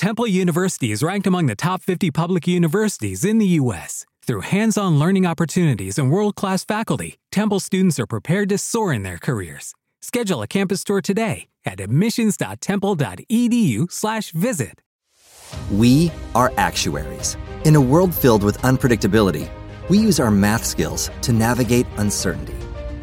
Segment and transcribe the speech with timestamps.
[0.00, 4.06] Temple University is ranked among the top 50 public universities in the U.S.
[4.26, 8.94] Through hands on learning opportunities and world class faculty, Temple students are prepared to soar
[8.94, 9.74] in their careers.
[10.00, 14.80] Schedule a campus tour today at admissions.temple.edu/slash visit.
[15.70, 17.36] We are actuaries.
[17.66, 19.50] In a world filled with unpredictability,
[19.90, 22.56] we use our math skills to navigate uncertainty.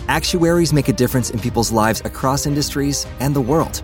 [0.07, 3.83] Actuaries make a difference in people's lives across industries and the world.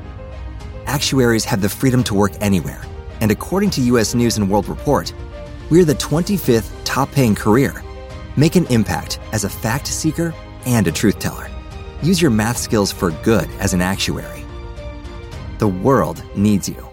[0.88, 2.84] Actuaries have the freedom to work anywhere
[3.22, 5.14] and according to US News and World Report,
[5.70, 7.84] we're the 25th top paying career.
[8.36, 10.34] Make an impact as a fact seeker
[10.66, 11.50] and a truth teller.
[12.02, 14.46] Use your math skills for good as an actuary.
[15.60, 16.93] The world needs you.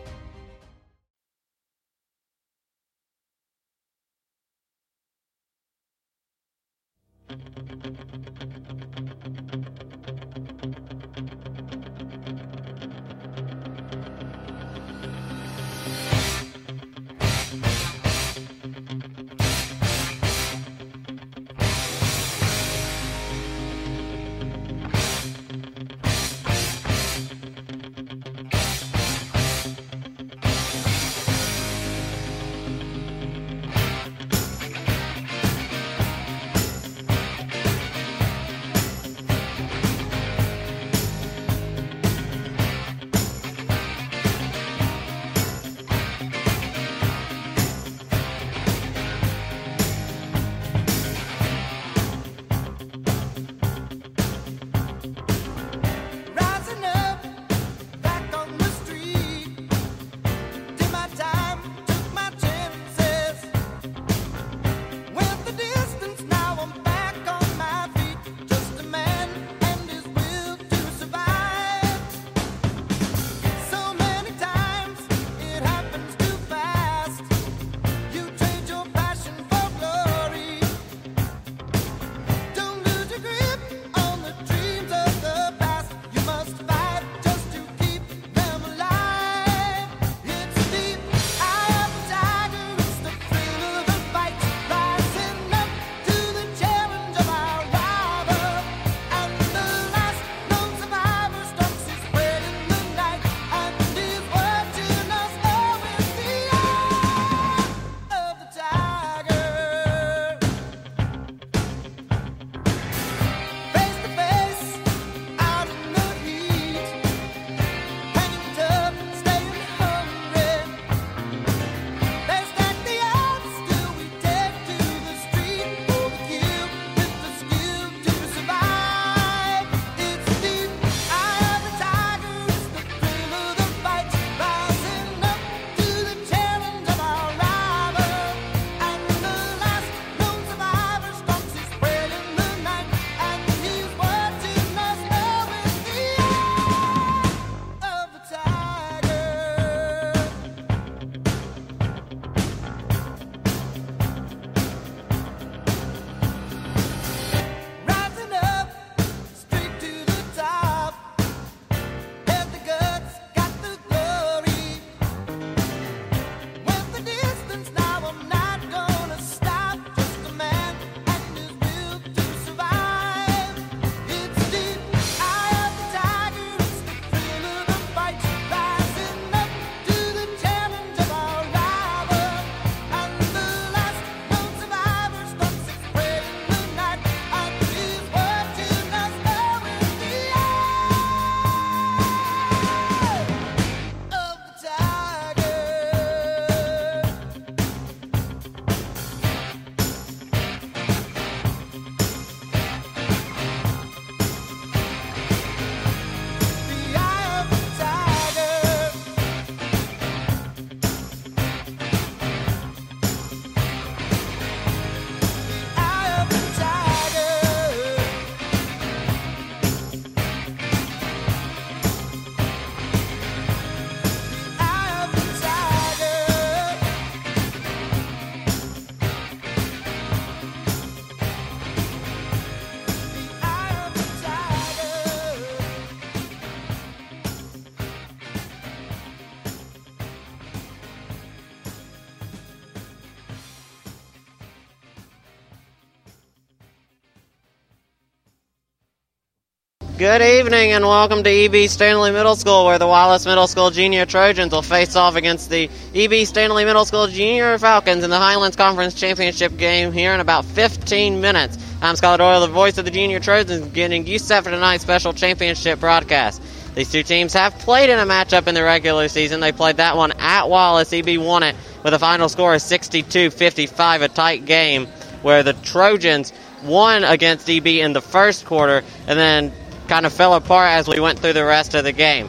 [250.00, 254.06] Good evening and welcome to EB Stanley Middle School, where the Wallace Middle School Junior
[254.06, 258.56] Trojans will face off against the EB Stanley Middle School Junior Falcons in the Highlands
[258.56, 261.58] Conference Championship game here in about 15 minutes.
[261.82, 265.12] I'm Scott Doyle, the voice of the Junior Trojans, getting you set for tonight's special
[265.12, 266.40] championship broadcast.
[266.74, 269.40] These two teams have played in a matchup in the regular season.
[269.40, 270.94] They played that one at Wallace.
[270.94, 271.54] EB won it
[271.84, 274.86] with a final score of 62 55, a tight game
[275.20, 276.32] where the Trojans
[276.64, 279.52] won against EB in the first quarter and then
[279.90, 282.28] kind of fell apart as we went through the rest of the game.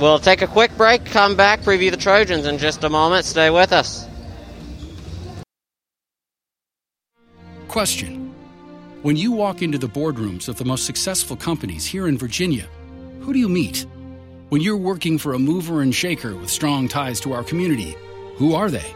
[0.00, 3.24] We'll take a quick break, come back, preview the Trojans in just a moment.
[3.24, 4.04] Stay with us.
[7.68, 8.34] Question
[9.02, 12.66] When you walk into the boardrooms of the most successful companies here in Virginia,
[13.20, 13.86] who do you meet?
[14.48, 17.96] When you're working for a mover and shaker with strong ties to our community,
[18.34, 18.90] who are they?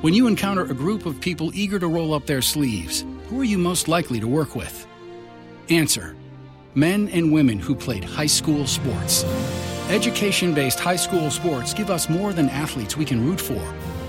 [0.00, 3.44] When you encounter a group of people eager to roll up their sleeves, who are
[3.44, 4.86] you most likely to work with?
[5.70, 6.16] Answer
[6.74, 9.24] Men and women who played high school sports.
[9.90, 13.62] Education based high school sports give us more than athletes we can root for,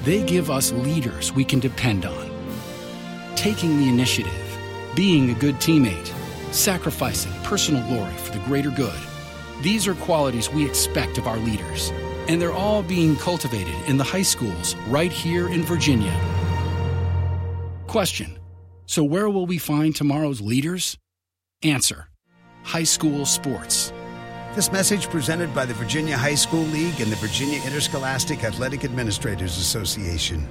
[0.03, 2.31] they give us leaders we can depend on.
[3.35, 4.57] Taking the initiative,
[4.95, 6.07] being a good teammate,
[6.53, 8.99] sacrificing personal glory for the greater good.
[9.61, 11.91] These are qualities we expect of our leaders,
[12.29, 16.17] and they're all being cultivated in the high schools right here in Virginia.
[17.87, 18.37] Question
[18.85, 20.97] So, where will we find tomorrow's leaders?
[21.63, 22.07] Answer
[22.63, 23.91] High school sports.
[24.55, 29.57] This message presented by the Virginia High School League and the Virginia Interscholastic Athletic Administrators
[29.57, 30.47] Association.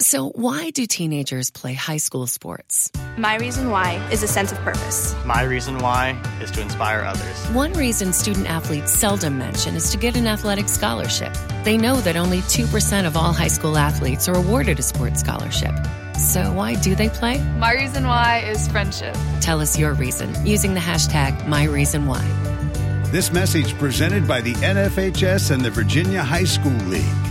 [0.00, 2.88] So, why do teenagers play high school sports?
[3.16, 5.12] My reason why is a sense of purpose.
[5.24, 7.46] My reason why is to inspire others.
[7.48, 11.36] One reason student athletes seldom mention is to get an athletic scholarship.
[11.64, 15.74] They know that only 2% of all high school athletes are awarded a sports scholarship.
[16.16, 17.42] So, why do they play?
[17.58, 19.16] My reason why is friendship.
[19.40, 23.10] Tell us your reason using the hashtag MyReasonWhy.
[23.10, 27.27] This message presented by the NFHS and the Virginia High School League.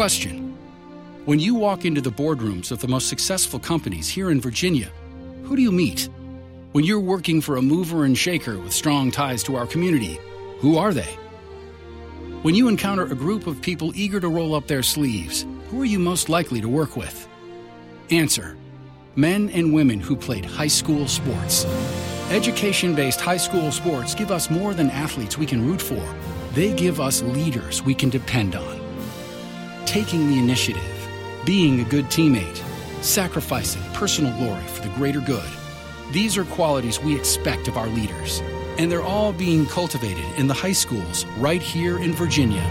[0.00, 0.56] Question
[1.26, 4.90] When you walk into the boardrooms of the most successful companies here in Virginia,
[5.44, 6.08] who do you meet?
[6.72, 10.18] When you're working for a mover and shaker with strong ties to our community,
[10.60, 11.18] who are they?
[12.40, 15.92] When you encounter a group of people eager to roll up their sleeves, who are
[15.92, 17.28] you most likely to work with?
[18.08, 18.56] Answer
[19.16, 21.66] Men and women who played high school sports.
[22.30, 26.02] Education based high school sports give us more than athletes we can root for,
[26.54, 28.79] they give us leaders we can depend on
[29.86, 31.08] taking the initiative,
[31.44, 32.56] being a good teammate,
[33.02, 35.48] sacrificing personal glory for the greater good.
[36.12, 38.40] These are qualities we expect of our leaders,
[38.78, 42.68] and they're all being cultivated in the high schools right here in Virginia.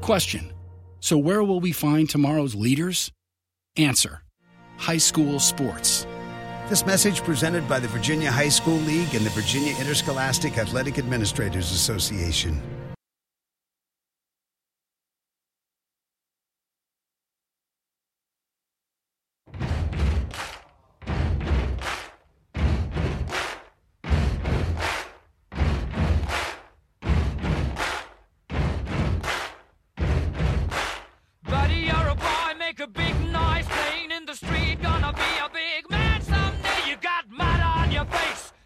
[0.00, 0.52] Question
[1.00, 3.10] So, where will we find tomorrow's leaders?
[3.76, 4.22] Answer
[4.76, 6.06] High school sports.
[6.68, 11.72] This message presented by the Virginia High School League and the Virginia Interscholastic Athletic Administrators
[11.72, 12.60] Association.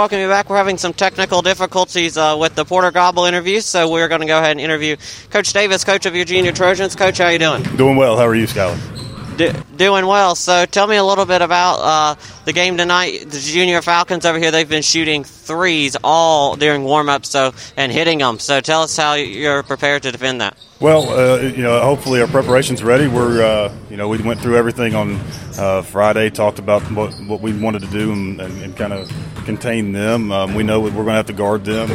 [0.00, 0.48] welcome you back.
[0.48, 4.26] We're having some technical difficulties uh, with the Porter Gobble interview, so we're going to
[4.26, 4.96] go ahead and interview
[5.28, 6.96] Coach Davis, coach of your junior Trojans.
[6.96, 7.62] Coach, how are you doing?
[7.76, 8.16] Doing well.
[8.16, 8.99] How are you, Skylar?
[9.40, 10.34] Do, doing well.
[10.34, 13.20] So tell me a little bit about uh, the game tonight.
[13.20, 18.18] The junior Falcons over here, they've been shooting threes all during warm-up so, and hitting
[18.18, 18.38] them.
[18.38, 20.58] So tell us how you're prepared to defend that.
[20.78, 23.08] Well, uh, you know, hopefully our preparation's ready.
[23.08, 25.14] We're, uh, you know, we went through everything on
[25.58, 29.10] uh, Friday, talked about what, what we wanted to do and, and, and kind of
[29.46, 30.32] contain them.
[30.32, 31.88] Um, we know we're going to have to guard them.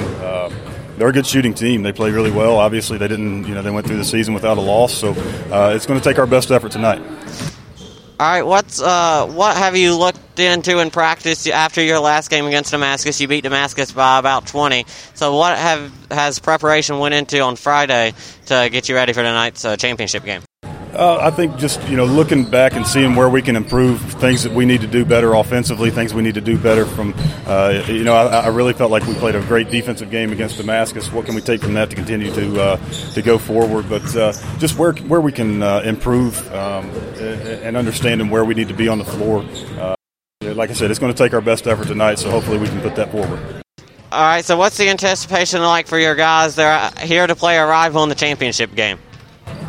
[0.98, 1.84] They're a good shooting team.
[1.84, 2.58] They play really well.
[2.58, 4.94] Obviously, they didn't, you know, they went through the season without a loss.
[4.94, 5.10] So
[5.52, 7.02] uh, it's going to take our best effort tonight.
[8.18, 12.46] All right, what's uh, what have you looked into in practice after your last game
[12.46, 13.20] against Damascus?
[13.20, 14.86] You beat Damascus by about twenty.
[15.16, 18.14] So what have has preparation went into on Friday
[18.46, 20.44] to get you ready for tonight's uh, championship game?
[20.96, 24.44] Uh, I think just you know looking back and seeing where we can improve, things
[24.44, 27.14] that we need to do better offensively, things we need to do better from.
[27.46, 30.58] Uh, you know, I, I really felt like we played a great defensive game against
[30.58, 31.12] Damascus.
[31.12, 32.78] What can we take from that to continue to uh,
[33.14, 33.90] to go forward?
[33.90, 38.70] But uh, just where where we can uh, improve um, and understanding where we need
[38.70, 39.46] to be on the floor.
[39.78, 39.96] Uh,
[40.42, 42.80] like I said, it's going to take our best effort tonight, so hopefully we can
[42.80, 43.40] put that forward.
[44.12, 46.56] All right, so what's the anticipation like for your guys?
[46.56, 48.98] They're here to play a rival in the championship game.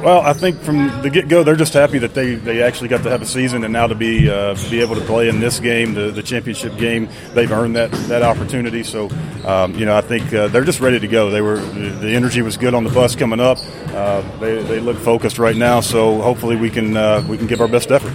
[0.02, 3.02] Well, I think from the get go, they're just happy that they, they actually got
[3.04, 5.59] to have a season, and now to be uh, be able to play in this
[5.59, 8.83] game, the, the championship game, they've earned that that opportunity.
[8.83, 9.09] So,
[9.47, 11.30] um, you know, I think uh, they're just ready to go.
[11.30, 13.59] They were the, energy was good on the bus coming up.
[13.88, 17.61] Uh, they, they look focused right now, so hopefully we can uh, we can give
[17.61, 18.12] our best effort.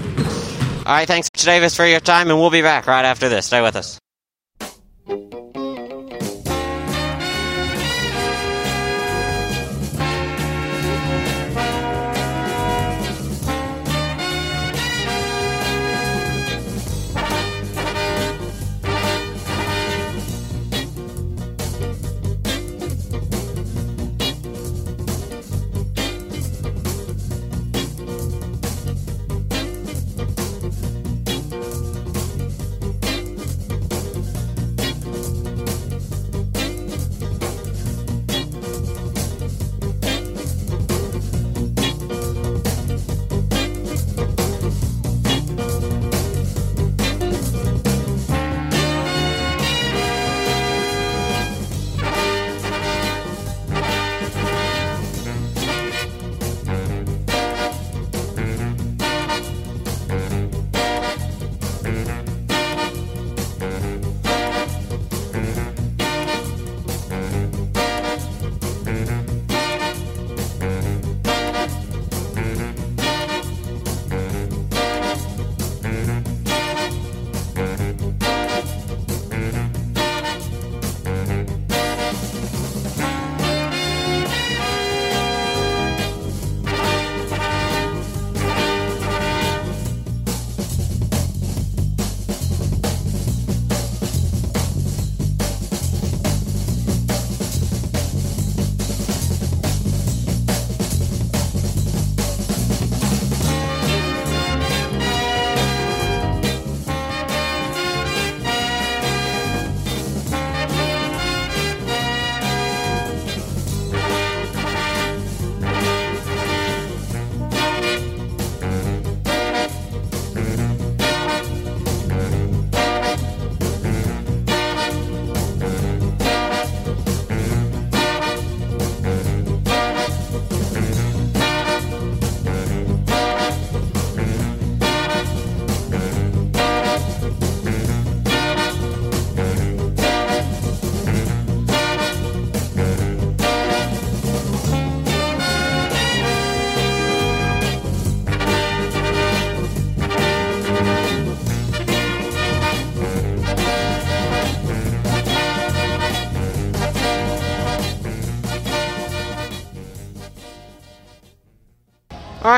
[0.86, 3.48] All right, thanks, Davis, for your time, and we'll be back right after this.
[3.48, 4.01] Stay with us.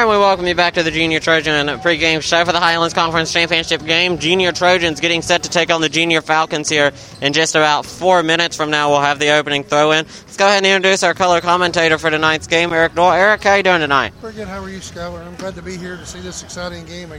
[0.04, 3.86] We welcome you back to the Junior Trojan pregame show for the Highlands Conference Championship
[3.86, 4.18] game.
[4.18, 6.92] Junior Trojans getting set to take on the Junior Falcons here
[7.22, 8.90] in just about four minutes from now.
[8.90, 10.06] We'll have the opening throw in.
[10.06, 13.14] Let's go ahead and introduce our color commentator for tonight's game, Eric Doyle.
[13.14, 14.14] Eric, how you doing tonight?
[14.20, 14.50] Pretty good.
[14.50, 15.26] How are you, Skyler?
[15.26, 17.14] I'm glad to be here to see this exciting game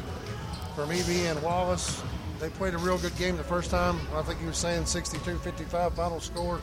[0.76, 2.03] from EB and Wallace.
[2.38, 3.99] They played a real good game the first time.
[4.14, 6.61] I think you were saying 62-55 final score.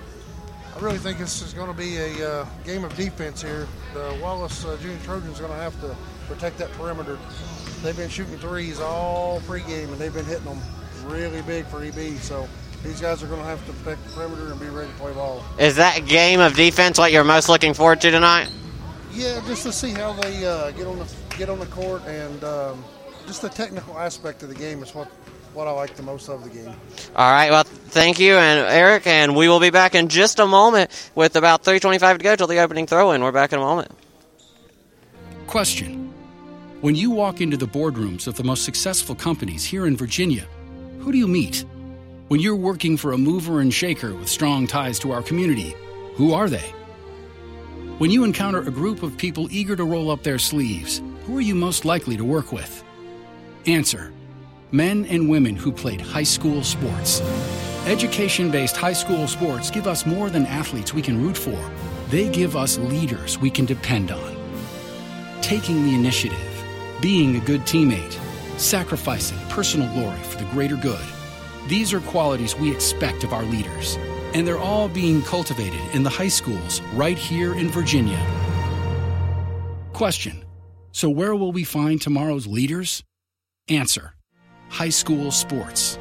[0.76, 3.68] I really think this is going to be a uh, game of defense here.
[3.94, 5.96] The Wallace uh, Junior Trojans are going to have to
[6.28, 7.18] protect that perimeter.
[7.84, 10.60] They've been shooting threes all pregame, and they've been hitting them
[11.04, 12.18] really big for EB.
[12.20, 12.48] So
[12.84, 15.14] these guys are going to have to protect the perimeter and be ready to play
[15.14, 15.44] ball.
[15.60, 18.50] Is that game of defense what you're most looking forward to tonight?
[19.12, 22.44] Yeah, just to see how they uh, get on the get on the court and
[22.44, 22.84] um,
[23.28, 25.10] just the technical aspect of the game is what
[25.54, 26.74] what I like the most of the game.
[27.16, 27.52] All right.
[27.52, 31.36] Well, thank you, and Eric, and we will be back in just a moment with
[31.36, 33.22] about 3:25 to go till the opening throw-in.
[33.22, 33.92] We're back in a moment.
[35.48, 36.14] Question:
[36.82, 40.46] When you walk into the boardrooms of the most successful companies here in Virginia,
[41.00, 41.66] who do you meet?
[42.30, 45.76] When you're working for a mover and shaker with strong ties to our community,
[46.16, 46.74] who are they?
[47.98, 51.42] When you encounter a group of people eager to roll up their sleeves, who are
[51.42, 52.84] you most likely to work with?
[53.66, 54.14] Answer
[54.72, 57.22] men and women who played high school sports.
[57.86, 61.60] Education based high school sports give us more than athletes we can root for,
[62.10, 64.36] they give us leaders we can depend on.
[65.42, 66.64] Taking the initiative,
[67.02, 68.18] being a good teammate,
[68.60, 71.06] sacrificing personal glory for the greater good.
[71.68, 73.98] These are qualities we expect of our leaders,
[74.34, 78.20] and they're all being cultivated in the high schools right here in Virginia.
[79.94, 80.44] Question
[80.92, 83.04] So, where will we find tomorrow's leaders?
[83.68, 84.16] Answer
[84.72, 86.00] high school sports.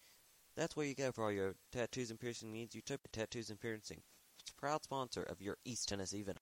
[0.60, 2.76] that's where you go for all your tattoos and piercing needs.
[2.76, 4.02] Utopia Tattoos and Piercing,
[4.42, 6.38] it's proud sponsor of your East Tennessee event.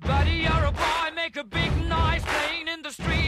[0.00, 3.27] Buddy, you're a boy, make a big noise playing in the street.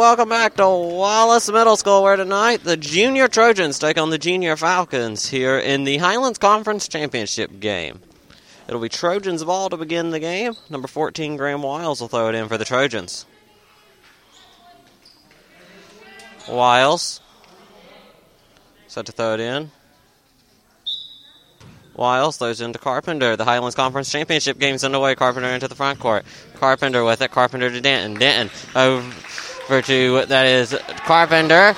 [0.00, 4.56] Welcome back to Wallace Middle School, where tonight the Junior Trojans take on the Junior
[4.56, 8.00] Falcons here in the Highlands Conference Championship game.
[8.66, 10.54] It'll be Trojans ball to begin the game.
[10.70, 13.26] Number 14, Graham Wiles will throw it in for the Trojans.
[16.48, 17.20] Wiles.
[18.86, 19.70] Set to throw it in.
[21.94, 23.36] Wiles throws into Carpenter.
[23.36, 25.14] The Highlands Conference Championship game's underway.
[25.14, 26.24] Carpenter into the front court.
[26.54, 27.30] Carpenter with it.
[27.30, 28.18] Carpenter to Denton.
[28.18, 29.02] Denton over,
[29.70, 30.26] for two.
[30.26, 31.76] That is Carpenter.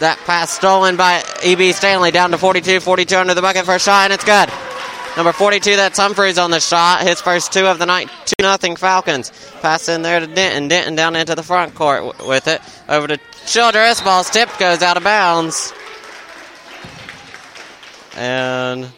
[0.00, 1.72] That pass stolen by E.B.
[1.72, 2.80] Stanley down to 42.
[2.80, 4.48] 42 under the bucket for a shot, and it's good.
[5.16, 7.02] Number 42, that's Humphreys on the shot.
[7.02, 8.08] His first two of the night.
[8.24, 9.30] 2 nothing Falcons.
[9.60, 10.68] Pass in there to Denton.
[10.68, 12.62] Denton down into the front court w- with it.
[12.88, 14.00] Over to Childress.
[14.00, 15.74] Ball's tipped, goes out of bounds.
[18.16, 18.88] And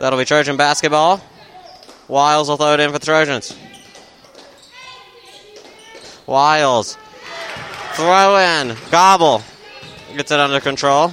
[0.00, 1.20] that'll be Trojan basketball.
[2.08, 3.56] Wiles will throw it in for the Trojans.
[6.32, 6.96] Wiles.
[7.92, 8.74] Throw in.
[8.90, 9.42] Gobble.
[10.16, 11.12] Gets it under control.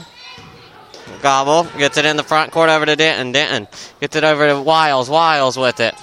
[1.21, 3.33] Gobble gets it in the front court over to Denton.
[3.33, 3.67] Denton
[3.99, 5.09] gets it over to Wiles.
[5.09, 5.93] Wiles with it.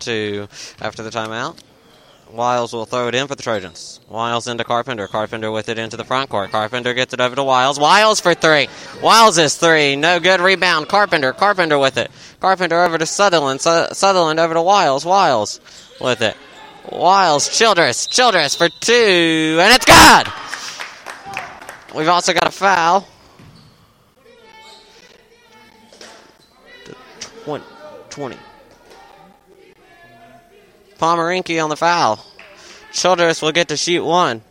[0.00, 0.48] to
[0.80, 1.58] after the timeout.
[2.32, 4.00] Wiles will throw it in for the Trojans.
[4.08, 5.08] Wiles into Carpenter.
[5.08, 6.50] Carpenter with it into the front court.
[6.50, 7.78] Carpenter gets it over to Wiles.
[7.78, 8.68] Wiles for three.
[9.02, 9.96] Wiles is three.
[9.96, 10.88] No good rebound.
[10.88, 11.32] Carpenter.
[11.32, 12.10] Carpenter with it.
[12.40, 13.60] Carpenter over to Sutherland.
[13.60, 15.04] Su- Sutherland over to Wiles.
[15.04, 15.60] Wiles
[16.00, 16.36] with it.
[16.90, 17.48] Wiles.
[17.48, 18.06] Childress.
[18.06, 19.58] Childress for two.
[19.60, 20.32] And it's good!
[21.96, 23.06] We've also got a foul.
[27.44, 27.64] 20.
[28.10, 28.36] 20.
[31.00, 32.22] Pomeranke on the foul.
[32.92, 34.42] Childress will get to shoot one.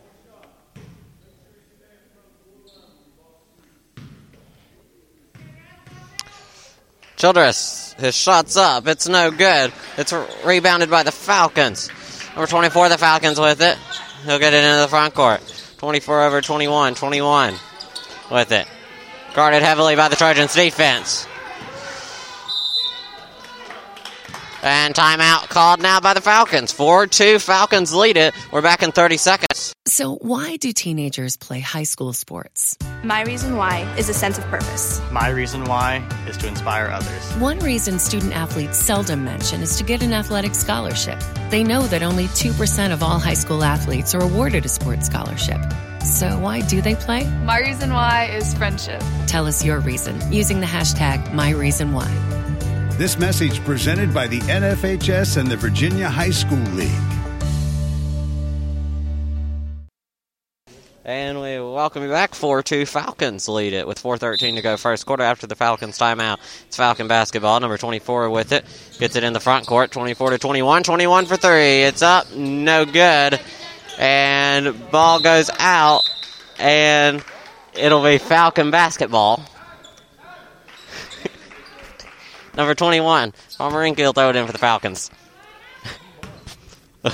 [7.14, 8.88] Childress, his shot's up.
[8.88, 9.72] It's no good.
[9.96, 10.12] It's
[10.44, 11.88] rebounded by the Falcons.
[12.34, 13.78] Number 24, the Falcons with it.
[14.24, 15.40] He'll get it into the front court.
[15.78, 16.96] 24 over 21.
[16.96, 17.54] 21
[18.32, 18.66] with it.
[19.34, 21.28] Guarded heavily by the Trojans defense.
[24.62, 26.72] And timeout called now by the Falcons.
[26.72, 28.34] 4 2 Falcons lead it.
[28.52, 29.74] We're back in 30 seconds.
[29.86, 32.76] So, why do teenagers play high school sports?
[33.02, 35.00] My reason why is a sense of purpose.
[35.10, 37.32] My reason why is to inspire others.
[37.38, 41.18] One reason student athletes seldom mention is to get an athletic scholarship.
[41.50, 45.60] They know that only 2% of all high school athletes are awarded a sports scholarship.
[46.04, 47.24] So, why do they play?
[47.44, 49.02] My reason why is friendship.
[49.26, 52.49] Tell us your reason using the hashtag MyReasonWhy.
[53.00, 56.90] This message presented by the NFHS and the Virginia High School League.
[61.02, 62.34] And we welcome you back.
[62.34, 66.40] 4 2 Falcons lead it with 4.13 to go first quarter after the Falcons timeout.
[66.66, 67.58] It's Falcon basketball.
[67.58, 68.66] Number 24 with it.
[68.98, 69.92] Gets it in the front court.
[69.92, 70.82] 24 to 21.
[70.82, 71.84] 21 for three.
[71.84, 72.30] It's up.
[72.34, 73.40] No good.
[73.98, 76.02] And ball goes out.
[76.58, 77.24] And
[77.72, 79.42] it'll be Falcon basketball.
[82.56, 83.32] Number 21.
[83.58, 85.10] Pomeranke will throw it in for the Falcons.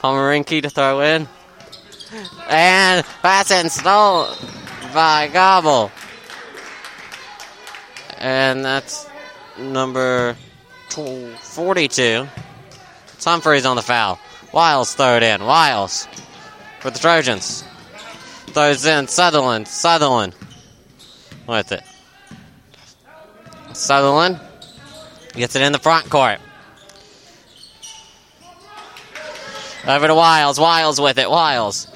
[0.00, 1.28] Pomeranke to throw in.
[2.48, 4.28] And pass and stole
[4.94, 5.90] by Gobble.
[8.16, 9.08] And that's
[9.58, 10.36] number
[10.90, 12.26] 42.
[13.12, 14.18] It's Humphreys on the foul.
[14.52, 15.44] Wiles throw it in.
[15.44, 16.08] Wiles
[16.80, 17.64] for the Trojans.
[18.46, 19.68] Throws in Sutherland.
[19.68, 20.34] Sutherland
[21.46, 21.82] with it.
[23.78, 24.40] Sutherland
[25.32, 26.40] gets it in the front court.
[29.86, 30.58] Over to Wiles.
[30.58, 31.30] Wiles with it.
[31.30, 31.86] Wiles.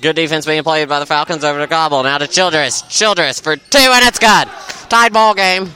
[0.00, 2.02] Good defense being played by the Falcons over to Gobble.
[2.02, 2.82] Now to Childress.
[2.82, 4.48] Childress for two, and it's good.
[4.88, 5.70] Tied ball game.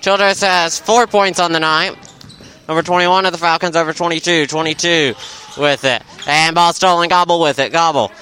[0.00, 1.96] Childress has four points on the night.
[2.68, 4.46] Number 21 of the Falcons over 22.
[4.46, 5.14] 22
[5.58, 6.02] with it.
[6.26, 7.08] And ball stolen.
[7.08, 7.72] Gobble with it.
[7.72, 8.12] Gobble.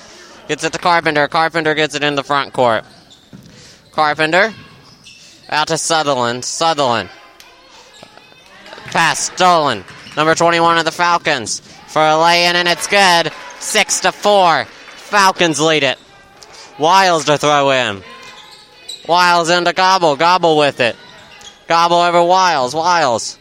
[0.48, 1.28] Gets it to Carpenter.
[1.28, 2.84] Carpenter gets it in the front court.
[3.92, 4.54] Carpenter.
[5.50, 6.42] Out to Sutherland.
[6.42, 7.11] Sutherland.
[8.87, 9.84] Pass stolen.
[10.16, 13.30] Number 21 of the Falcons for a lay-in, and it's good.
[13.61, 14.64] Six to four.
[14.64, 15.98] Falcons lead it.
[16.78, 18.02] Wiles to throw in.
[19.06, 20.16] Wiles into Gobble.
[20.16, 20.96] Gobble with it.
[21.66, 22.74] Gobble over Wiles.
[22.74, 23.38] Wiles.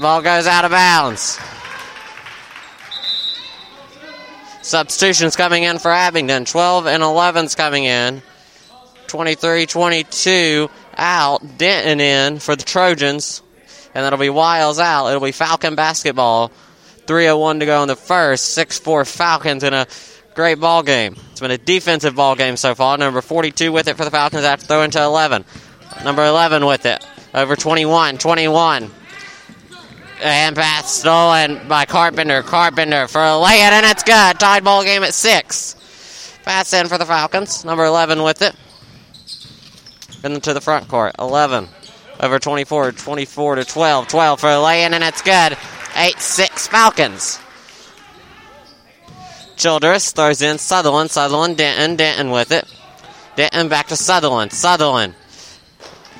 [0.00, 1.38] Ball goes out of bounds.
[4.64, 6.46] Substitutions coming in for Abingdon.
[6.46, 8.22] 12 and 11's coming in.
[9.08, 11.58] 23 22 out.
[11.58, 13.42] Denton in for the Trojans.
[13.94, 15.08] And that'll be Wiles out.
[15.08, 16.48] It'll be Falcon basketball.
[17.06, 18.54] 301 to go in the first.
[18.54, 19.86] 6 4 Falcons in a
[20.34, 21.14] great ball game.
[21.32, 22.96] It's been a defensive ball game so far.
[22.96, 25.44] Number 42 with it for the Falcons after throwing to 11.
[26.04, 27.06] Number 11 with it.
[27.34, 28.16] Over 21.
[28.16, 28.90] 21.
[30.24, 32.42] And pass stolen by Carpenter.
[32.42, 34.40] Carpenter for a lay in, and it's good.
[34.40, 35.76] Tied ball game at six.
[36.44, 37.62] Pass in for the Falcons.
[37.62, 38.56] Number 11 with it.
[40.24, 41.14] Into the front court.
[41.18, 41.68] 11
[42.20, 42.92] over 24.
[42.92, 44.08] 24 to 12.
[44.08, 45.58] 12 for a lay in, and it's good.
[45.94, 47.38] 8 6 Falcons.
[49.56, 51.10] Childress throws in Sutherland.
[51.10, 51.96] Sutherland, Denton.
[51.96, 52.64] Denton with it.
[53.36, 54.52] Denton back to Sutherland.
[54.52, 55.14] Sutherland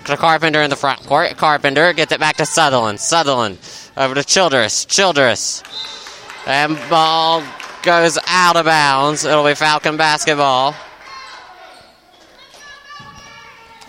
[0.05, 1.35] to Carpenter in the front court.
[1.39, 3.01] Carpenter gets it back to Sutherland.
[3.01, 3.59] Sutherland
[3.97, 4.85] over to Childress.
[4.85, 5.63] Childress.
[6.47, 7.43] And ball
[7.83, 9.25] goes out of bounds.
[9.25, 10.75] It'll be Falcon basketball.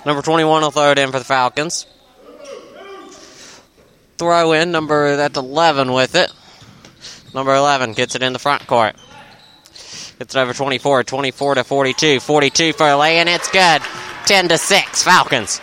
[0.06, 1.88] Number 21 will throw it in for the Falcons.
[4.18, 6.32] Throw in number that's 11 with it.
[7.34, 8.96] Number 11 gets it in the front court.
[10.20, 12.20] Gets it over 24, 24 to 42.
[12.22, 13.82] 42 for a lay, and it's good.
[14.26, 15.60] 10 to 6, Falcons.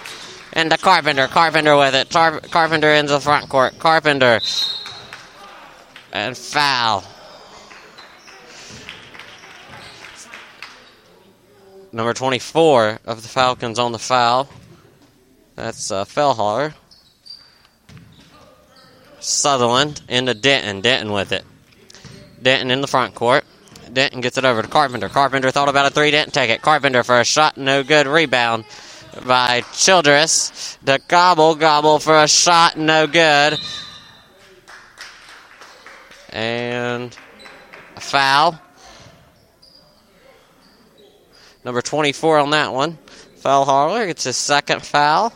[0.53, 1.29] And the Carpenter.
[1.29, 2.11] Carpenter with it.
[2.11, 3.79] Tar- Carpenter into the front court.
[3.79, 4.41] Carpenter.
[6.12, 7.05] And foul.
[11.91, 14.49] Number 24 of the Falcons on the foul.
[15.57, 16.75] That's uh, Fellhaller.
[19.21, 20.81] Sutherland into Denton.
[20.81, 21.45] Denton with it.
[22.43, 23.45] Denton in the front court.
[23.93, 25.09] Denton gets it over to Carpenter.
[25.09, 26.11] Carpenter thought about a three.
[26.11, 26.62] Didn't take it.
[26.62, 27.57] Carpenter for a shot.
[27.57, 28.07] No good.
[28.07, 28.65] Rebound
[29.20, 30.79] by Childress.
[30.83, 31.55] The gobble.
[31.55, 32.77] Gobble for a shot.
[32.77, 33.59] No good.
[36.31, 37.16] And
[37.96, 38.61] a foul.
[41.64, 42.98] Number 24 on that one.
[43.40, 45.33] Fellhaller gets his second foul.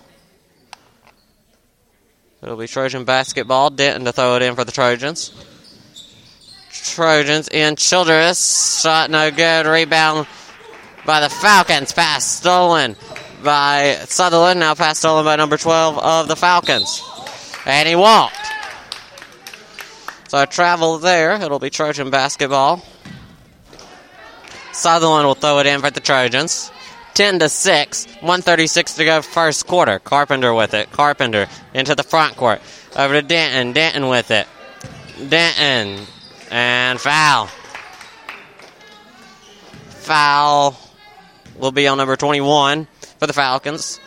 [2.43, 3.71] It'll be Trojan basketball.
[3.71, 5.33] Denton to throw it in for the Trojans.
[6.71, 8.81] Trojans in Childress.
[8.81, 9.67] Shot no good.
[9.67, 10.27] Rebound
[11.05, 11.93] by the Falcons.
[11.93, 12.97] Pass stolen
[13.43, 14.61] by Sutherland.
[14.61, 17.03] Now pass stolen by number 12 of the Falcons.
[17.65, 18.37] And he walked.
[20.29, 21.35] So I travel there.
[21.41, 22.83] It'll be Trojan basketball.
[24.73, 26.71] Sutherland will throw it in for the Trojans.
[27.15, 28.07] 10 to 6.
[28.07, 29.99] 136 to go first quarter.
[29.99, 30.91] Carpenter with it.
[30.93, 32.61] Carpenter into the front court.
[32.97, 33.73] Over to Denton.
[33.73, 34.47] Denton with it.
[35.29, 36.07] Denton.
[36.51, 37.47] And foul.
[39.89, 40.79] Foul
[41.57, 42.87] will be on number 21
[43.19, 44.01] for the Falcons.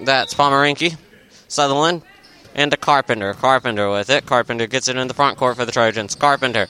[0.00, 0.96] That's Pomeranke.
[1.48, 2.02] Sutherland
[2.54, 3.34] into Carpenter.
[3.34, 4.26] Carpenter with it.
[4.26, 6.14] Carpenter gets it in the front court for the Trojans.
[6.14, 6.68] Carpenter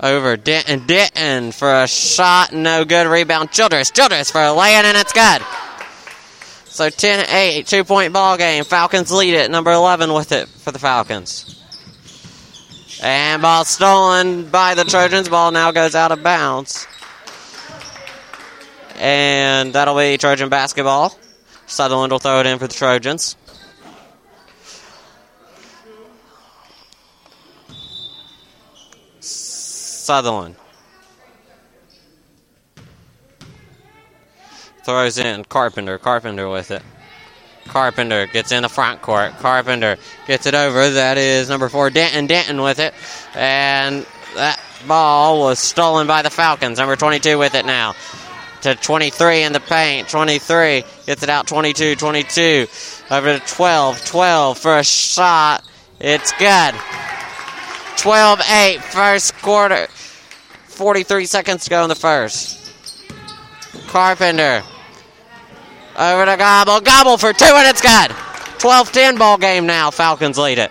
[0.00, 0.86] over Denton.
[0.86, 2.52] Denton for a shot.
[2.52, 3.06] No good.
[3.06, 3.50] Rebound.
[3.50, 3.90] Childress.
[3.90, 5.42] Childress for a lay-in, and it's good.
[6.66, 8.64] So 10 8, two point ball game.
[8.64, 9.50] Falcons lead it.
[9.50, 11.56] Number 11 with it for the Falcons.
[13.02, 15.28] And ball stolen by the Trojans.
[15.28, 16.86] Ball now goes out of bounds.
[19.00, 21.18] And that'll be Trojan basketball.
[21.66, 23.34] Sutherland will throw it in for the Trojans.
[29.20, 30.56] Sutherland.
[34.84, 35.96] Throws in Carpenter.
[35.96, 36.82] Carpenter with it.
[37.68, 39.32] Carpenter gets in the front court.
[39.38, 40.90] Carpenter gets it over.
[40.90, 42.26] That is number four, Denton.
[42.26, 42.92] Denton with it.
[43.34, 46.78] And that ball was stolen by the Falcons.
[46.78, 47.94] Number 22 with it now.
[48.62, 50.08] To 23 in the paint.
[50.08, 52.66] 23 gets it out 22 22.
[53.10, 54.04] Over to 12.
[54.04, 55.64] 12 for a shot.
[55.98, 56.74] It's good.
[57.96, 59.86] 12 8, first quarter.
[60.66, 62.72] 43 seconds to go in the first.
[63.88, 64.62] Carpenter.
[65.98, 66.80] Over to Gobble.
[66.80, 68.10] Gobble for two, and it's good.
[68.58, 69.90] 12 10 ball game now.
[69.90, 70.70] Falcons lead it.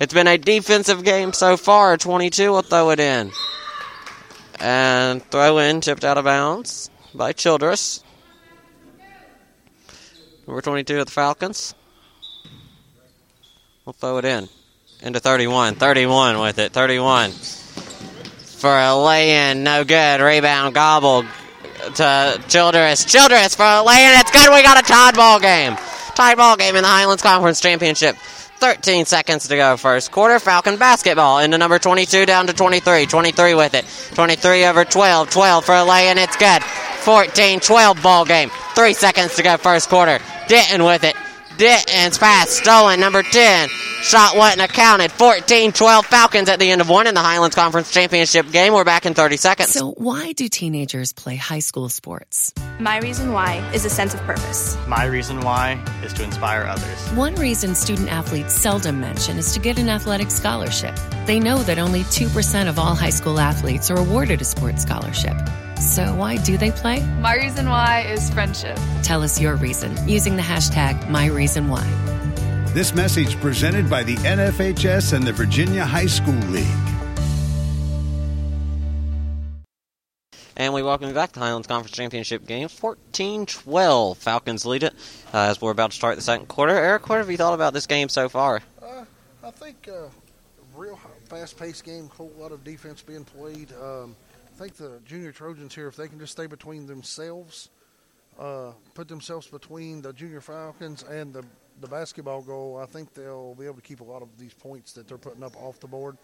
[0.00, 1.96] It's been a defensive game so far.
[1.96, 3.30] 22 will throw it in.
[4.60, 8.04] And throw in, tipped out of bounds by Childress.
[10.46, 11.74] Number 22 of the Falcons.
[13.84, 14.48] We'll throw it in.
[15.02, 15.76] Into 31.
[15.76, 16.72] 31 with it.
[16.72, 17.30] 31.
[17.30, 19.64] For a lay in.
[19.64, 20.20] No good.
[20.20, 21.24] Rebound gobble
[21.94, 23.04] to Childress.
[23.06, 24.20] Childress for a lay in.
[24.20, 24.52] It's good.
[24.52, 25.76] We got a tied ball game.
[26.14, 28.16] Tied ball game in the Highlands Conference Championship.
[28.60, 30.38] 13 seconds to go first quarter.
[30.38, 33.06] Falcon basketball into number 22 down to 23.
[33.06, 33.86] 23 with it.
[34.14, 35.30] 23 over 12.
[35.30, 36.18] 12 for a lay in.
[36.18, 36.62] It's good.
[36.62, 38.50] 14 12 ball game.
[38.74, 40.18] Three seconds to go first quarter.
[40.48, 41.16] Denton with it.
[41.60, 43.00] Denton's pass stolen.
[43.00, 43.68] Number 10.
[44.00, 45.12] Shot wasn't accounted.
[45.12, 48.72] 14 12 Falcons at the end of one in the Highlands Conference Championship game.
[48.72, 49.68] We're back in 30 seconds.
[49.68, 52.54] So, why do teenagers play high school sports?
[52.78, 54.78] My reason why is a sense of purpose.
[54.88, 56.98] My reason why is to inspire others.
[57.10, 60.98] One reason student athletes seldom mention is to get an athletic scholarship.
[61.26, 65.36] They know that only 2% of all high school athletes are awarded a sports scholarship.
[65.80, 67.00] So, why do they play?
[67.20, 68.78] My reason why is friendship.
[69.02, 72.74] Tell us your reason using the hashtag MyReasonWhy.
[72.74, 76.66] This message presented by the NFHS and the Virginia High School League.
[80.54, 82.68] And we welcome you back to the Highlands Conference Championship game.
[82.68, 84.18] 14 12.
[84.18, 84.92] Falcons lead it
[85.32, 86.74] uh, as we're about to start the second quarter.
[86.74, 88.60] Eric, what have you thought about this game so far?
[88.82, 89.04] Uh,
[89.42, 90.08] I think uh,
[90.76, 93.72] real fast paced game, whole lot of defense being played.
[93.82, 94.29] Um, I
[94.60, 97.70] think the junior Trojans here, if they can just stay between themselves,
[98.38, 101.42] uh, put themselves between the junior Falcons and the,
[101.80, 104.92] the basketball goal, I think they'll be able to keep a lot of these points
[104.92, 106.18] that they're putting up off the board.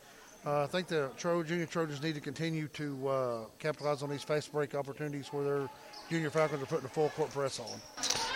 [0.44, 4.22] Uh, I think the Tro- junior Trojans need to continue to uh, capitalize on these
[4.22, 5.68] fast break opportunities where their
[6.10, 7.66] junior Falcons are putting a full court press on.
[7.66, 7.78] All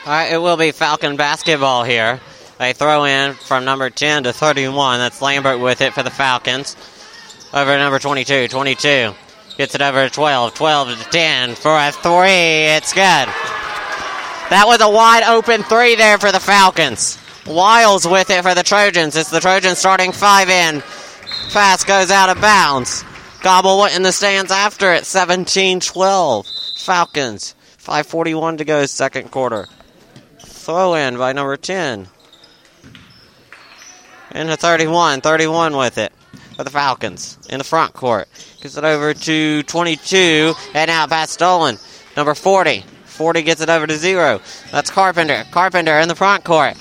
[0.07, 2.21] right, it will be Falcon basketball here.
[2.59, 4.99] They throw in from number 10 to 31.
[4.99, 6.75] That's Lambert with it for the Falcons.
[7.53, 8.49] Over number 22.
[8.49, 9.15] 22
[9.57, 10.55] gets it over to 12.
[10.55, 12.71] 12 to 10 for a three.
[12.77, 13.29] It's good.
[14.51, 17.19] That was a wide open three there for the Falcons.
[17.47, 19.17] Wiles with it for the Trojans.
[19.17, 20.83] It's the Trojans starting five in.
[21.53, 23.05] Pass goes out of bounds.
[23.43, 25.05] Gobble went in the stands after it.
[25.05, 26.47] 17 12.
[26.79, 27.55] Falcons.
[27.79, 29.67] 5.41 to go, second quarter.
[30.39, 32.09] Throw in by number 10.
[34.33, 35.23] Into 31.
[35.23, 36.13] 31 with it
[36.61, 38.29] for the Falcons in the front court.
[38.61, 40.53] Gets it over to 22.
[40.75, 41.79] And now pass stolen.
[42.19, 42.85] Number 40.
[43.07, 44.43] 40 gets it over to zero.
[44.71, 45.45] That's Carpenter.
[45.53, 46.75] Carpenter in the front court.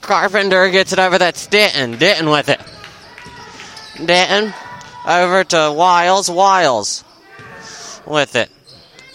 [0.00, 1.18] Carpenter gets it over.
[1.18, 1.98] That's Denton.
[1.98, 2.58] Denton with it.
[4.02, 4.54] Denton
[5.06, 6.30] over to Wiles.
[6.30, 7.04] Wiles
[8.06, 8.50] with it.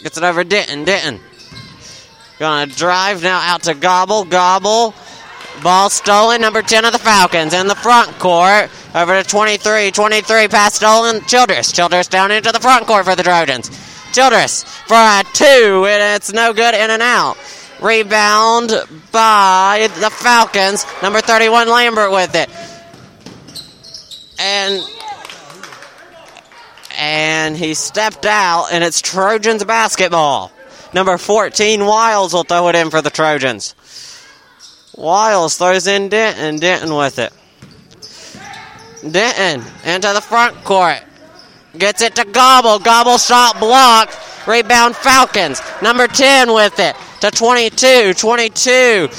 [0.04, 0.84] Gets it over Denton.
[0.84, 1.20] Denton.
[2.38, 4.26] Gonna drive now out to Gobble.
[4.26, 4.94] Gobble.
[5.64, 6.42] Ball stolen.
[6.42, 8.70] Number 10 of the Falcons in the front court.
[8.96, 9.92] Over to 23.
[9.92, 11.22] 23 pass stolen.
[11.26, 11.72] Childress.
[11.72, 13.70] Childress down into the front court for the Trojans.
[14.14, 17.38] Childress for a two, and it's no good in and out.
[17.82, 18.72] Rebound
[19.12, 20.86] by the Falcons.
[21.04, 22.50] Number 31 Lambert with it.
[24.40, 24.82] And
[26.98, 30.52] and he stepped out, and it's Trojans basketball.
[30.94, 33.76] Number 14 Wiles will throw it in for the Trojans.
[34.98, 36.58] Wiles throws in Denton.
[36.58, 37.32] Denton with it.
[39.02, 41.04] Denton into the front court.
[41.78, 42.80] Gets it to Gobble.
[42.80, 44.18] Gobble shot blocked.
[44.48, 45.62] Rebound Falcons.
[45.82, 48.14] Number 10 with it to 22.
[48.16, 49.10] 22.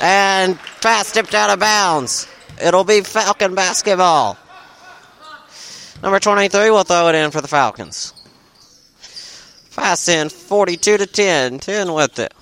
[0.00, 2.26] And pass tipped out of bounds.
[2.60, 4.36] It'll be Falcon basketball.
[6.02, 8.12] Number 23 will throw it in for the Falcons.
[9.76, 11.60] Pass in 42 to 10.
[11.60, 12.34] 10 with it.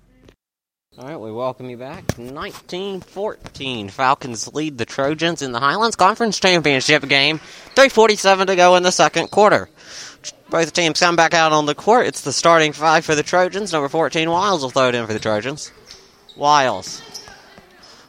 [0.97, 2.18] All right, we welcome you back.
[2.18, 3.89] 1914.
[3.89, 7.38] Falcons lead the Trojans in the Highlands Conference Championship game.
[7.76, 9.70] 3.47 to go in the second quarter.
[10.49, 12.08] Both teams come back out on the court.
[12.08, 13.72] It's the starting five for the Trojans.
[13.72, 15.72] Number 14, Wiles will throw it in for the Trojans.
[16.36, 17.03] Wiles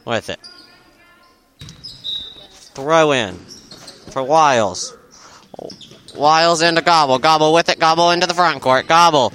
[0.03, 0.39] with it.
[2.73, 4.97] Throw in for Wiles.
[6.15, 7.19] Wiles into Gobble.
[7.19, 7.77] Gobble with it.
[7.77, 8.87] Gobble into the front court.
[8.87, 9.31] Gobble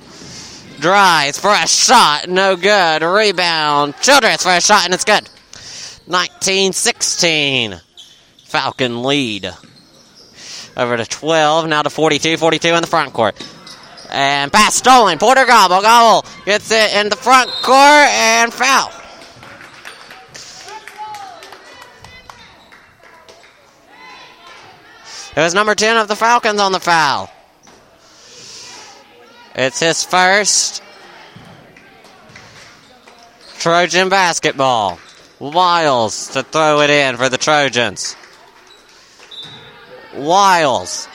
[0.82, 2.28] drives for a shot.
[2.28, 3.02] No good.
[3.02, 3.94] Rebound.
[4.02, 5.28] Childress for a shot, and it's good.
[6.06, 7.80] 1916.
[8.44, 9.50] Falcon lead.
[10.76, 11.68] Over to 12.
[11.68, 12.36] Now to 42.
[12.36, 13.34] 42 in the front court.
[14.10, 15.18] And pass stolen.
[15.18, 15.80] Porter Gobble.
[15.80, 18.92] Gobble gets it in the front court and foul.
[25.34, 27.30] It was number 10 of the Falcons on the foul.
[29.54, 30.82] It's his first
[33.58, 34.98] Trojan basketball.
[35.38, 38.16] Wiles to throw it in for the Trojans.
[40.14, 41.06] Wiles.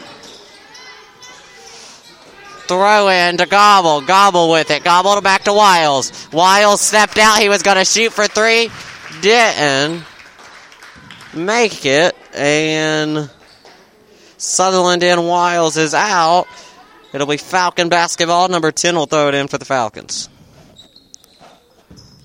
[2.68, 4.02] Throw in to Gobble.
[4.02, 4.84] Gobble with it.
[4.84, 6.28] Gobble back to Wiles.
[6.32, 7.40] Wiles stepped out.
[7.40, 8.70] He was going to shoot for three.
[9.22, 10.04] Didn't
[11.34, 12.16] make it.
[12.36, 13.30] And
[14.38, 16.48] Sutherland and Wiles is out.
[17.18, 18.48] It'll be Falcon basketball.
[18.48, 20.30] Number 10 will throw it in for the Falcons.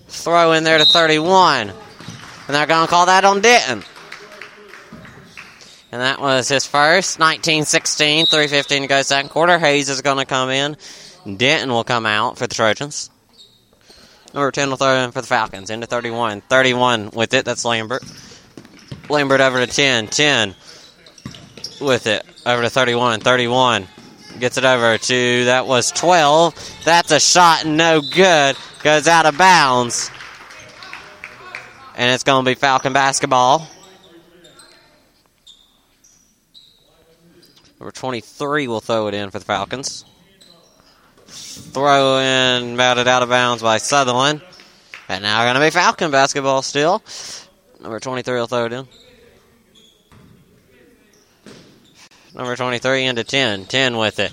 [0.07, 1.70] Throw in there to 31.
[1.70, 1.74] And
[2.49, 3.82] they're going to call that on Denton.
[5.93, 7.18] And that was his first.
[7.18, 9.59] 19-16, 3.15 to go second quarter.
[9.59, 10.76] Hayes is going to come in.
[11.38, 13.09] Denton will come out for the Trojans.
[14.34, 15.70] Number 10 will throw in for the Falcons.
[15.70, 16.43] Into 31.
[16.43, 17.47] 31 with it.
[17.47, 18.03] That's Lambert.
[19.09, 20.09] Lambert over to 10.
[20.09, 20.55] 10
[21.80, 22.26] with it.
[22.45, 23.20] Over to 31.
[23.20, 23.88] 31
[24.43, 26.82] gets it over to that was 12.
[26.84, 28.57] That's a shot, no good.
[28.82, 30.11] Goes out of bounds.
[31.95, 33.68] And it's going to be Falcon basketball.
[37.78, 40.05] Number 23 will throw it in for the Falcons.
[41.28, 44.43] Throw in, batted out of bounds by Sutherland.
[45.09, 47.01] And now going to be Falcon basketball still.
[47.80, 48.88] Number 23 will throw it in.
[52.35, 53.66] Number 23 into 10.
[53.66, 54.33] 10 with it.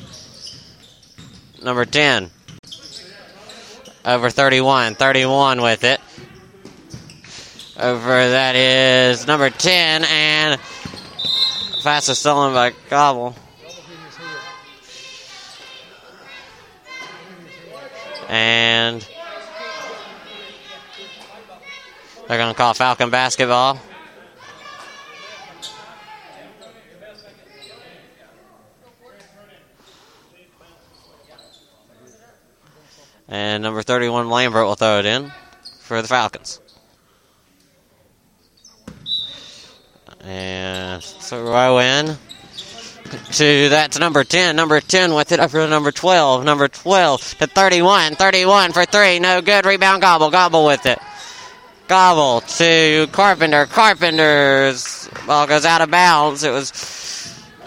[1.61, 2.29] Number 10.
[4.05, 4.95] Over 31.
[4.95, 5.99] 31 with it.
[7.77, 10.59] Over that is number 10 and
[11.83, 13.35] fastest stolen by Gobble.
[18.29, 19.05] And
[22.27, 23.79] they're going to call Falcon basketball.
[33.29, 35.31] And number 31, Lambert, will throw it in
[35.81, 36.59] for the Falcons.
[40.21, 42.17] And throw in
[43.33, 44.55] to that's number 10.
[44.55, 46.43] Number 10 with it over to number 12.
[46.43, 48.15] Number 12 to 31.
[48.15, 49.19] 31 for three.
[49.19, 49.65] No good.
[49.65, 50.29] Rebound Gobble.
[50.29, 50.99] Gobble with it.
[51.87, 53.65] Gobble to Carpenter.
[53.65, 56.43] Carpenter's ball goes out of bounds.
[56.43, 56.71] It was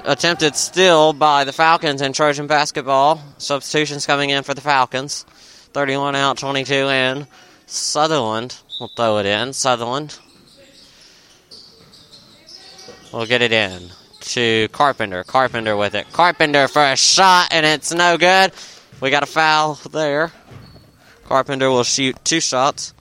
[0.05, 3.21] attempted still by the Falcons in Trojan basketball.
[3.39, 5.25] Substitutions coming in for the Falcons.
[5.73, 7.27] 31 out, 22 in.
[7.66, 9.53] Sutherland will throw it in.
[9.53, 10.18] Sutherland
[13.12, 15.25] will get it in to Carpenter.
[15.25, 16.11] Carpenter with it.
[16.12, 18.53] Carpenter for a shot, and it's no good.
[19.01, 20.33] We got a foul there.
[21.25, 22.95] Carpenter will shoot two shots.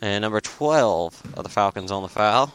[0.00, 2.52] And number 12 of the Falcons on the foul.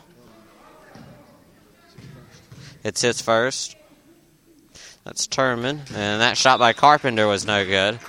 [2.84, 3.76] It's his first.
[5.03, 5.79] That's Turman.
[5.93, 7.99] And that shot by Carpenter was no good.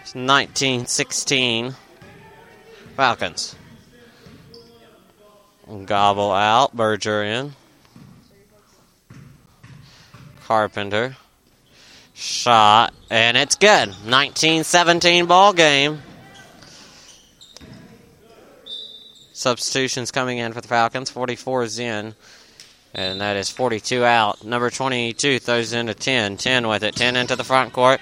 [0.00, 1.74] It's 1916
[2.96, 3.54] Falcons.
[5.84, 6.74] Gobble out.
[6.74, 7.52] Berger in.
[10.44, 11.16] Carpenter.
[12.14, 12.94] Shot.
[13.10, 13.88] And it's good.
[13.88, 16.00] 1917 ball game.
[19.32, 21.10] Substitutions coming in for the Falcons.
[21.10, 22.14] 44 is in.
[22.94, 24.44] And that is 42 out.
[24.44, 26.36] Number 22 throws into 10.
[26.36, 26.94] 10 with it.
[26.94, 28.00] 10 into the front court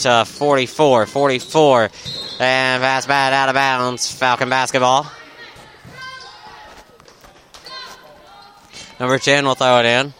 [0.00, 1.06] to 44.
[1.06, 1.82] 44.
[1.82, 1.90] And
[2.82, 4.10] fast bad out of bounds.
[4.10, 5.10] Falcon basketball.
[9.00, 10.14] Number 10 will throw it in.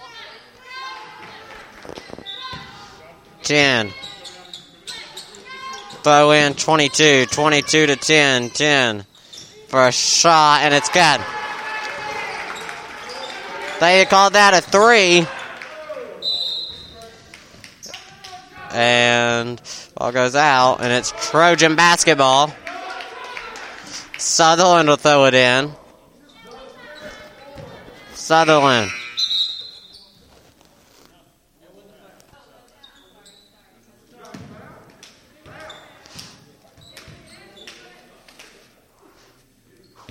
[3.43, 3.91] 10.
[6.03, 9.07] Throw in 22, 22 to 10, 10
[9.69, 11.21] for a shot, and it's good.
[13.83, 15.27] They called that a three.
[18.71, 19.61] And
[19.97, 22.55] ball goes out, and it's Trojan basketball.
[24.19, 25.73] Sutherland will throw it in.
[28.15, 28.93] Sutherland.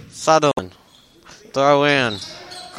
[0.10, 0.76] Sutherland.
[1.54, 2.20] Throw in.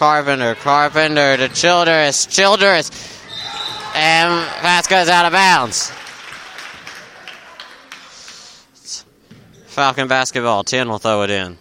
[0.03, 0.57] Carpenter.
[0.57, 2.27] Carpenter to Childress.
[2.27, 2.91] Childress.
[3.95, 4.33] And
[4.89, 5.93] goes out of bounds.
[9.67, 10.65] Falcon basketball.
[10.65, 11.57] 10 will throw it in.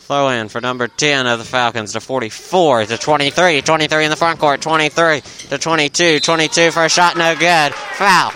[0.00, 3.62] Throw in for number 10 of the Falcons to 44 to 23.
[3.62, 4.60] 23 in the front court.
[4.60, 6.18] 23 to 22.
[6.18, 7.16] 22 for a shot.
[7.16, 7.72] No good.
[7.72, 8.32] Foul.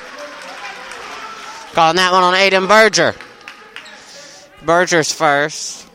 [1.72, 3.16] Calling that one on Aiden Berger.
[4.64, 5.88] Berger's first.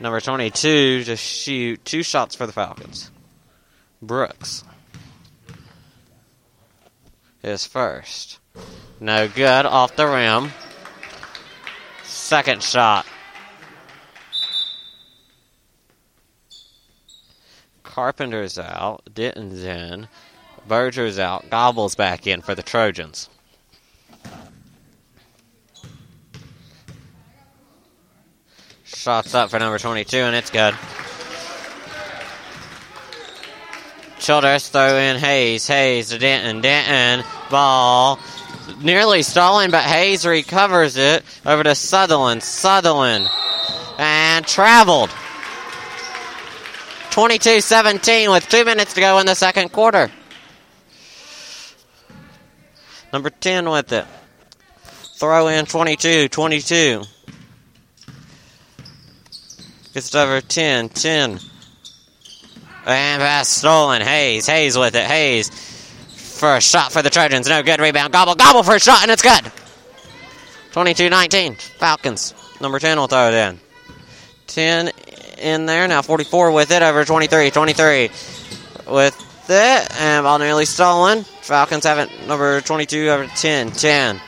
[0.00, 3.10] Number 22 to shoot two shots for the Falcons.
[4.02, 4.64] Brooks
[7.42, 8.38] is first.
[9.00, 10.50] No good off the rim.
[12.02, 13.06] Second shot.
[17.82, 19.02] Carpenter's out.
[19.12, 20.08] Denton's in.
[20.66, 21.48] Berger's out.
[21.50, 23.28] Gobbles back in for the Trojans.
[28.84, 30.74] Shots up for number 22, and it's good.
[34.18, 35.66] Childress throw in Hayes.
[35.66, 36.62] Hayes to Denton.
[36.62, 37.26] Denton.
[37.50, 38.18] Ball.
[38.80, 42.42] Nearly stolen, but Hayes recovers it over to Sutherland.
[42.42, 43.28] Sutherland.
[43.98, 45.10] And traveled.
[47.10, 50.10] 22 17 with two minutes to go in the second quarter.
[53.14, 54.06] Number 10 with it.
[55.20, 57.04] Throw in 22 22.
[59.92, 61.30] Gets it over 10 10.
[61.30, 61.40] And
[63.22, 64.02] pass stolen.
[64.02, 64.48] Hayes.
[64.48, 65.06] Hayes with it.
[65.06, 65.48] Hayes
[66.08, 67.48] for a shot for the Trojans.
[67.48, 67.78] No good.
[67.78, 68.12] Rebound.
[68.12, 68.34] Gobble.
[68.34, 69.52] Gobble for a shot, and it's good.
[70.72, 71.54] 22 19.
[71.54, 72.34] Falcons.
[72.60, 73.60] Number 10 will throw it in.
[74.48, 74.90] 10
[75.38, 75.86] in there.
[75.86, 77.52] Now 44 with it over 23.
[77.52, 78.10] 23
[78.88, 80.00] with it.
[80.00, 81.24] And ball nearly stolen.
[81.24, 83.70] Falcons have it number 22 over 10.
[83.72, 84.20] 10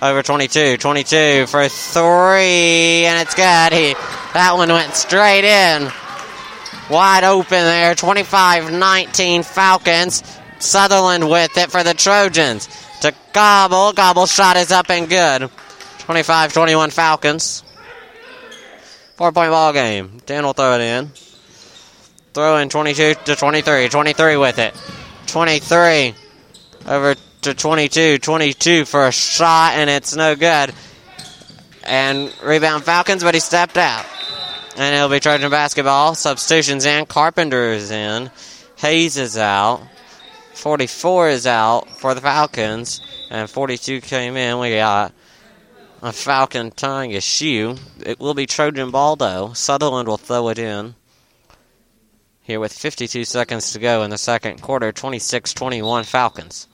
[0.00, 0.76] over 22.
[0.76, 3.06] 22 for three.
[3.06, 3.72] And it's good.
[3.72, 3.94] He,
[4.34, 5.90] that one went straight in.
[6.90, 7.94] Wide open there.
[7.94, 10.22] 25 19 Falcons.
[10.58, 12.68] Sutherland with it for the Trojans.
[13.00, 13.92] To Gobble.
[13.92, 15.50] Gobble shot is up and good.
[16.00, 17.62] 25 21 Falcons.
[19.16, 20.20] Four point ball game.
[20.26, 21.10] Dan will throw it in.
[22.34, 23.88] Throw in 22 to 23.
[23.88, 24.74] 23 with it.
[25.26, 26.14] 23
[26.86, 28.18] over to 22.
[28.18, 30.72] 22 for a shot, and it's no good.
[31.84, 34.06] And rebound Falcons, but he stepped out.
[34.76, 36.14] And it'll be Trojan basketball.
[36.14, 37.04] Substitutions in.
[37.04, 38.30] Carpenter is in.
[38.76, 39.86] Hayes is out.
[40.54, 43.00] 44 is out for the Falcons.
[43.30, 44.58] And 42 came in.
[44.58, 45.12] We got
[46.00, 47.76] a Falcon tying a shoe.
[48.06, 49.52] It will be Trojan ball, though.
[49.52, 50.94] Sutherland will throw it in.
[52.42, 54.90] Here with 52 seconds to go in the second quarter.
[54.90, 56.66] 26 21 Falcons.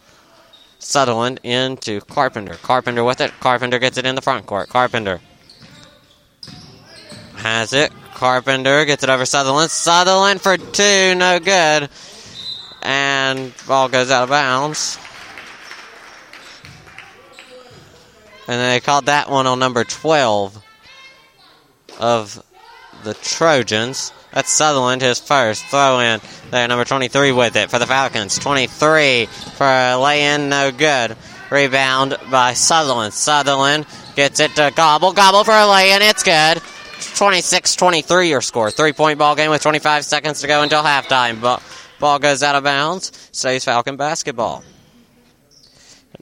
[0.78, 2.54] Sutherland into Carpenter.
[2.54, 3.32] Carpenter with it.
[3.40, 4.68] Carpenter gets it in the front court.
[4.68, 5.20] Carpenter
[7.36, 7.92] has it.
[8.14, 9.70] Carpenter gets it over Sutherland.
[9.70, 11.88] Sutherland for two, no good.
[12.82, 14.98] And ball goes out of bounds.
[18.46, 20.64] And they called that one on number 12
[22.00, 22.42] of
[23.04, 24.12] the Trojans.
[24.38, 26.20] That's Sutherland, his first throw in.
[26.52, 28.38] There, number 23 with it for the Falcons.
[28.38, 31.16] 23 for a lay in, no good.
[31.50, 33.14] Rebound by Sutherland.
[33.14, 33.84] Sutherland
[34.14, 35.12] gets it to Gobble.
[35.12, 36.62] Gobble for a lay in, it's good.
[37.16, 38.70] 26 23 your score.
[38.70, 41.40] Three point ball game with 25 seconds to go until halftime.
[41.40, 41.60] Ball,
[41.98, 43.10] ball goes out of bounds.
[43.32, 44.62] Stays Falcon basketball.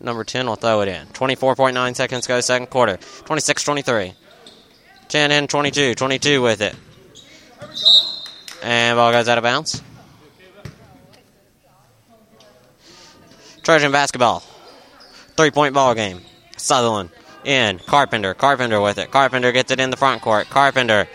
[0.01, 1.07] Number 10 will throw it in.
[1.09, 2.97] 24.9 seconds go, second quarter.
[3.27, 4.14] 26 23.
[5.09, 5.95] 10 in, 22.
[5.95, 6.75] 22 with it.
[8.67, 9.81] And ball goes out of bounds.
[13.62, 14.41] Trojan basketball.
[15.37, 16.21] Three point ball game.
[16.57, 17.11] Sutherland
[17.45, 17.79] in.
[17.79, 18.35] Carpenter.
[18.35, 19.12] Carpenter with it.
[19.12, 20.51] Carpenter gets it in the front court.
[20.51, 21.07] Carpenter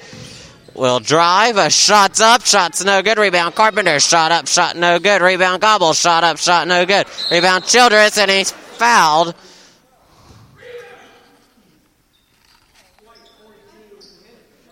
[0.76, 1.58] will drive.
[1.58, 2.46] A shot's up.
[2.46, 3.18] Shot's no good.
[3.18, 3.54] Rebound.
[3.54, 4.00] Carpenter.
[4.00, 4.48] Shot up.
[4.48, 5.22] Shot no good.
[5.22, 5.62] Rebound.
[5.62, 5.92] Gobble.
[5.92, 6.38] Shot up.
[6.38, 7.06] Shot no good.
[7.30, 7.66] Rebound.
[7.66, 8.18] Childress.
[8.18, 9.36] And he's fouled.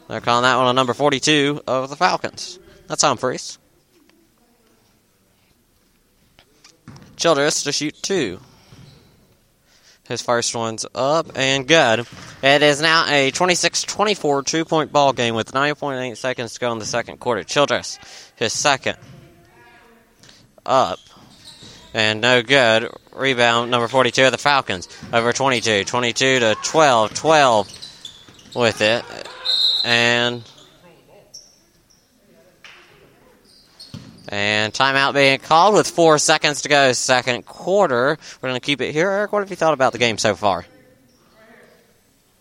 [0.07, 2.57] They're calling that one a number 42 of the Falcons.
[2.89, 3.59] That's Humphreys.
[7.15, 8.39] Childress to shoot two.
[10.07, 12.07] His first one's up and good.
[12.41, 16.71] It is now a 26 24 two point ball game with 9.8 seconds to go
[16.71, 17.43] in the second quarter.
[17.43, 17.99] Childress,
[18.37, 18.97] his second.
[20.65, 20.97] Up
[21.93, 22.89] and no good.
[23.13, 25.83] Rebound number 42 of the Falcons over 22.
[25.83, 27.13] 22 to 12.
[27.13, 29.05] 12 with it.
[29.85, 30.43] And
[34.31, 38.17] And timeout being called with four seconds to go, second quarter.
[38.41, 39.09] We're going to keep it here.
[39.09, 40.67] Eric, what have you thought about the game so far?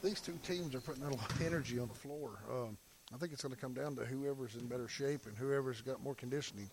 [0.04, 2.32] These two teams are putting a lot of energy on the floor.
[2.50, 2.76] Um,
[3.12, 6.02] I think it's going to come down to whoever's in better shape and whoever's got
[6.02, 6.68] more conditioning.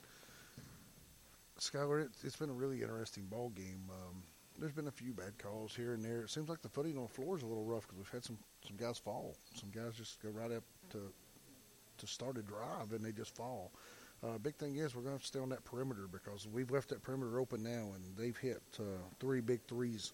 [1.62, 3.90] Skylar, it, has been a really interesting ball game.
[3.90, 4.22] Um,
[4.60, 6.24] there's been a few bad calls here and there.
[6.24, 8.26] It seems like the footing on the floor is a little rough because we've had
[8.26, 8.38] some,
[8.68, 9.34] some guys fall.
[9.54, 11.00] Some guys just go right up to
[11.98, 13.72] to start a drive and they just fall.
[14.24, 16.72] Uh, big thing is we're going to have to stay on that perimeter because we've
[16.72, 18.84] left that perimeter open now, and they've hit uh,
[19.20, 20.14] three big threes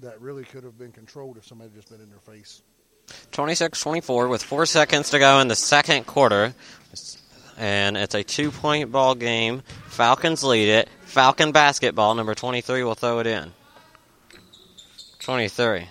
[0.00, 2.62] that really could have been controlled if somebody just been in their face.
[3.32, 6.54] 26-24 with four seconds to go in the second quarter,
[7.58, 9.62] and it's a two-point ball game.
[9.88, 10.88] Falcons lead it.
[11.02, 12.14] Falcon basketball.
[12.14, 13.52] Number 23 will throw it in.
[15.20, 15.86] 23.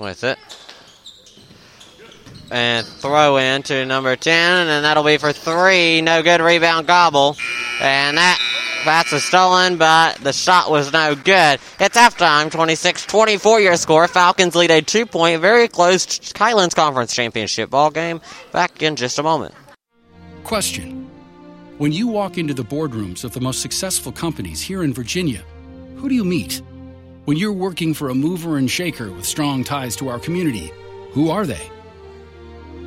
[0.00, 0.38] With it.
[2.50, 6.00] And throw in to number 10, and that'll be for three.
[6.00, 7.36] No good rebound gobble.
[7.80, 8.38] And that
[8.84, 11.60] that's a stolen, but the shot was no good.
[11.78, 14.08] It's halftime, 26-24 your score.
[14.08, 18.22] Falcons lead a two-point, very close Highlands Conference Championship ball game.
[18.52, 19.54] Back in just a moment.
[20.44, 21.10] Question.
[21.76, 25.44] When you walk into the boardrooms of the most successful companies here in Virginia,
[25.96, 26.62] who do you meet?
[27.26, 30.72] When you're working for a mover and shaker with strong ties to our community,
[31.12, 31.70] who are they?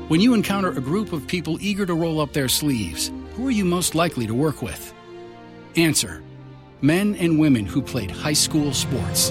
[0.08, 3.52] When you encounter a group of people eager to roll up their sleeves, who are
[3.52, 4.92] you most likely to work with?
[5.76, 6.24] Answer
[6.82, 9.30] Men and women who played high school sports.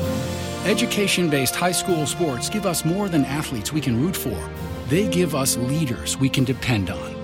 [0.66, 4.38] Education based high school sports give us more than athletes we can root for,
[4.86, 7.14] they give us leaders we can depend on.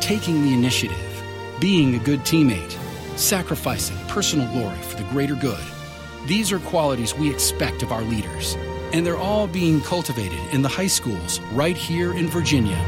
[0.00, 1.22] Taking the initiative,
[1.60, 2.76] being a good teammate,
[3.16, 5.62] sacrificing personal glory for the greater good.
[6.26, 8.56] These are qualities we expect of our leaders,
[8.92, 12.78] and they're all being cultivated in the high schools right here in Virginia.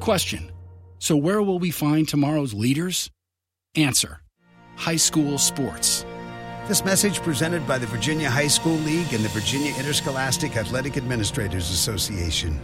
[0.00, 0.50] Question
[0.98, 3.10] So, where will we find tomorrow's leaders?
[3.76, 4.20] Answer
[4.74, 6.04] High school sports.
[6.66, 11.70] This message presented by the Virginia High School League and the Virginia Interscholastic Athletic Administrators
[11.70, 12.58] Association.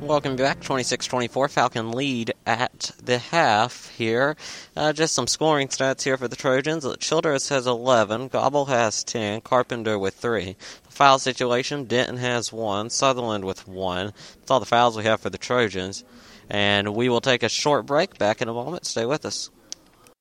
[0.00, 0.60] Welcome back.
[0.60, 4.34] 26-24 Falcon lead at the half here.
[4.74, 6.86] Uh, just some scoring stats here for the Trojans.
[6.98, 8.28] Childress has 11.
[8.28, 9.42] Gobble has 10.
[9.42, 10.56] Carpenter with 3.
[10.84, 12.88] The foul situation, Denton has 1.
[12.88, 14.06] Sutherland with 1.
[14.38, 16.02] That's all the fouls we have for the Trojans.
[16.48, 18.16] And we will take a short break.
[18.16, 18.86] Back in a moment.
[18.86, 19.50] Stay with us.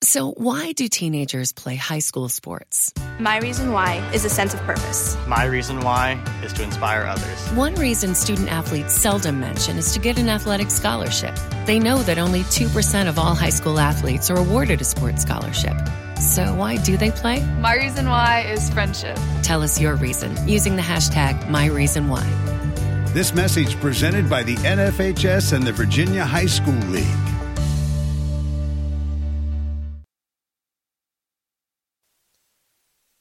[0.01, 2.93] So, why do teenagers play high school sports?
[3.19, 5.17] My reason why is a sense of purpose.
[5.27, 7.49] My reason why is to inspire others.
[7.49, 11.37] One reason student athletes seldom mention is to get an athletic scholarship.
[11.65, 15.75] They know that only 2% of all high school athletes are awarded a sports scholarship.
[16.17, 17.45] So, why do they play?
[17.59, 19.19] My reason why is friendship.
[19.43, 23.13] Tell us your reason using the hashtag MyReasonWhy.
[23.13, 27.05] This message presented by the NFHS and the Virginia High School League.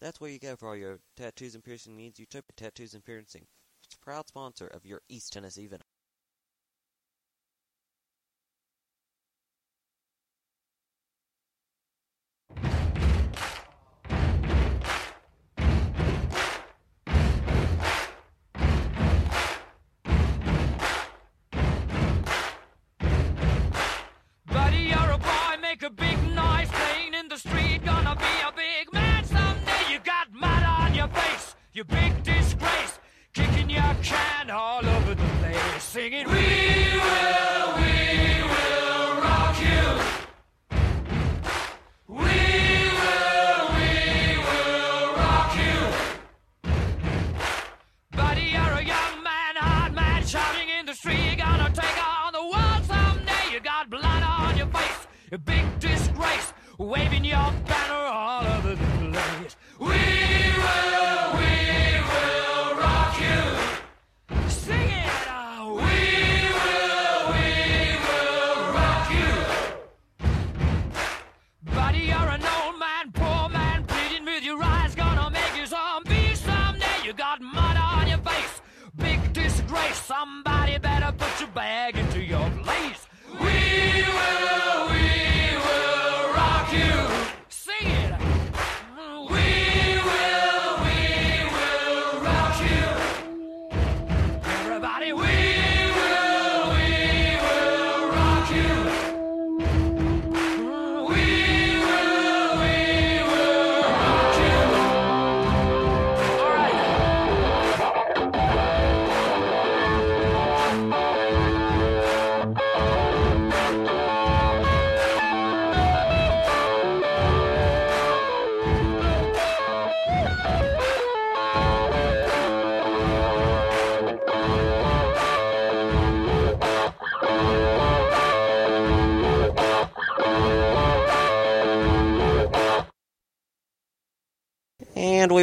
[0.00, 2.20] That's where you go for all your tattoos and piercing needs.
[2.20, 3.48] Utopia Tattoos and Piercing,
[4.00, 5.82] proud sponsor of your East Tennessee event.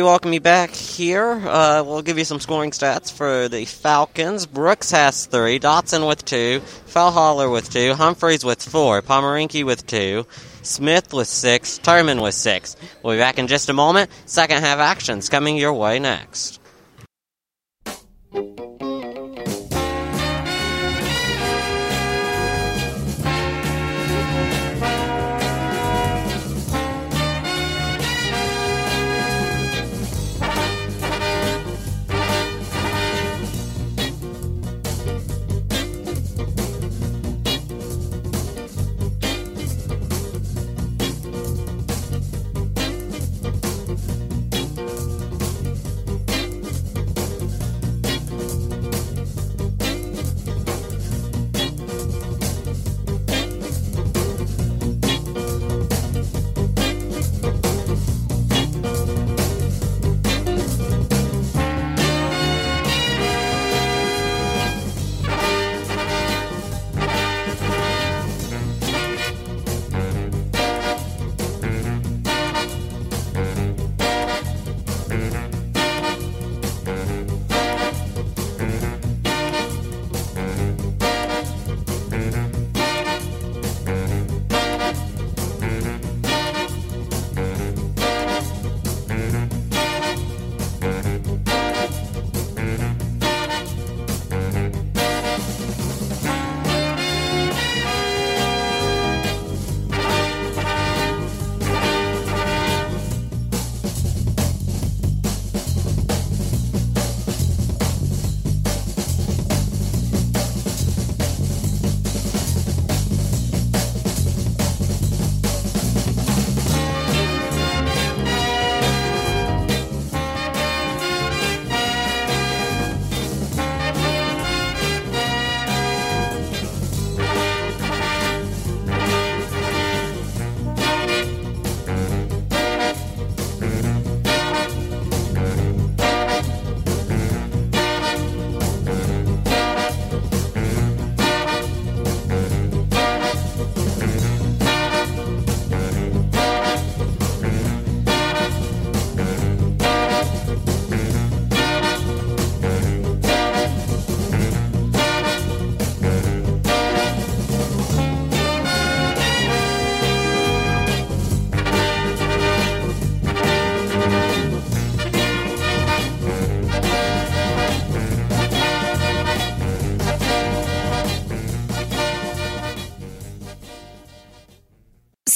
[0.10, 1.34] Welcome you back here.
[1.34, 4.48] Uh, we'll give you some scoring stats for the Falcons.
[4.48, 10.26] Brooks has three, Dotson with two, Fellhaller with two, Humphreys with four, Pomerinki with two,
[10.64, 12.76] Smith with six, Turman with six.
[13.04, 14.10] We'll be back in just a moment.
[14.26, 16.60] Second half actions coming your way next.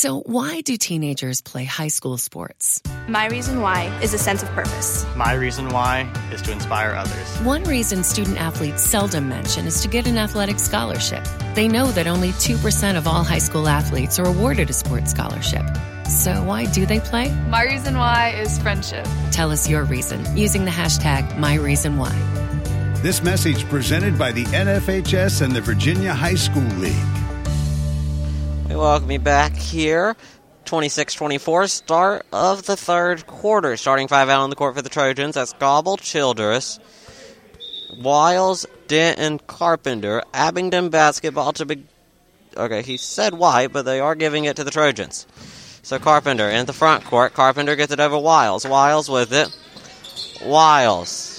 [0.03, 2.81] So, why do teenagers play high school sports?
[3.07, 5.05] My reason why is a sense of purpose.
[5.15, 7.37] My reason why is to inspire others.
[7.37, 11.25] One reason student athletes seldom mention is to get an athletic scholarship.
[11.55, 15.65] They know that only 2% of all high school athletes are awarded a sports scholarship.
[16.09, 17.33] So, why do they play?
[17.47, 19.07] My reason why is friendship.
[19.31, 23.01] Tell us your reason using the hashtag MyReasonWhy.
[23.01, 27.22] This message presented by the NFHS and the Virginia High School League.
[28.73, 30.15] We welcome you back here.
[30.65, 33.77] 26 24, start of the third quarter.
[33.77, 35.35] Starting five out on the court for the Trojans.
[35.35, 36.79] That's Gobble, Childress,
[37.99, 41.83] Wiles, Denton, Carpenter, Abingdon basketball to be.
[42.57, 45.27] Okay, he said white, but they are giving it to the Trojans.
[45.83, 47.35] So Carpenter in the front court.
[47.35, 48.65] Carpenter gets it over Wiles.
[48.65, 49.55] Wiles with it.
[50.43, 51.32] Wiles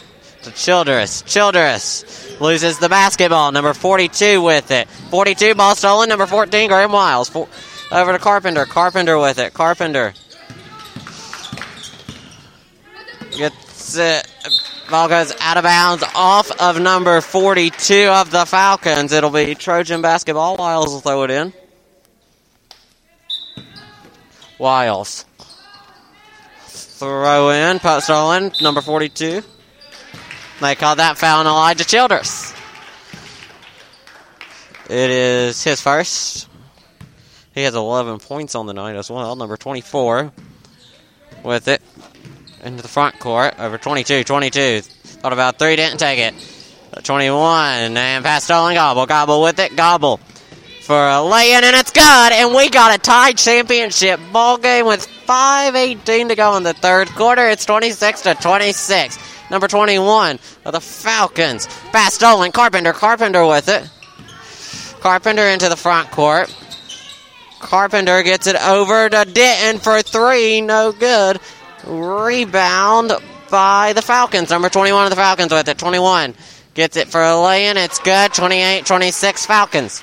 [0.44, 1.22] to Childress.
[1.22, 3.52] Childress loses the basketball.
[3.52, 4.88] Number 42 with it.
[5.10, 6.08] 42 ball stolen.
[6.08, 7.34] Number 14, Graham Wiles.
[7.34, 8.64] Over to Carpenter.
[8.64, 9.54] Carpenter with it.
[9.54, 10.14] Carpenter.
[13.36, 14.30] Gets it.
[14.90, 19.12] Ball goes out of bounds off of number 42 of the Falcons.
[19.12, 20.56] It'll be Trojan basketball.
[20.56, 21.52] Wiles will throw it in.
[24.58, 25.24] Wiles.
[26.66, 27.78] Throw in.
[27.80, 28.52] Post stolen.
[28.60, 29.42] Number 42.
[30.64, 32.54] They call that foul on Elijah Childress.
[34.88, 36.48] It is his first.
[37.54, 39.36] He has 11 points on the night as well.
[39.36, 40.32] Number 24
[41.42, 41.82] with it
[42.64, 44.80] into the front court over 22 22.
[44.80, 46.34] Thought about three, didn't take it.
[47.02, 48.74] 21 and pass stolen.
[48.74, 49.06] Gobble.
[49.06, 49.76] Gobble with it.
[49.76, 50.18] Gobble
[50.84, 52.32] for a lay in, and it's good.
[52.32, 57.08] And we got a tied championship ball game with 5.18 to go in the third
[57.08, 57.48] quarter.
[57.48, 59.33] It's 26 to 26.
[59.54, 61.68] Number 21 of the Falcons.
[61.92, 62.50] Pass stolen.
[62.50, 62.92] Carpenter.
[62.92, 63.88] Carpenter with it.
[65.00, 66.52] Carpenter into the front court.
[67.60, 70.60] Carpenter gets it over to Denton for three.
[70.60, 71.38] No good.
[71.86, 73.12] Rebound
[73.48, 74.50] by the Falcons.
[74.50, 75.78] Number 21 of the Falcons with it.
[75.78, 76.34] 21
[76.74, 77.76] gets it for a lay in.
[77.76, 78.34] It's good.
[78.34, 80.00] 28 26 Falcons.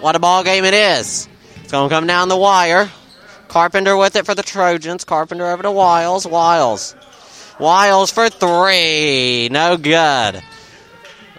[0.00, 1.26] What a ball game it is.
[1.62, 2.90] It's going to come down the wire.
[3.48, 5.04] Carpenter with it for the Trojans.
[5.04, 6.26] Carpenter over to Wiles.
[6.26, 6.94] Wiles.
[7.58, 9.48] Wiles for three.
[9.50, 10.42] No good.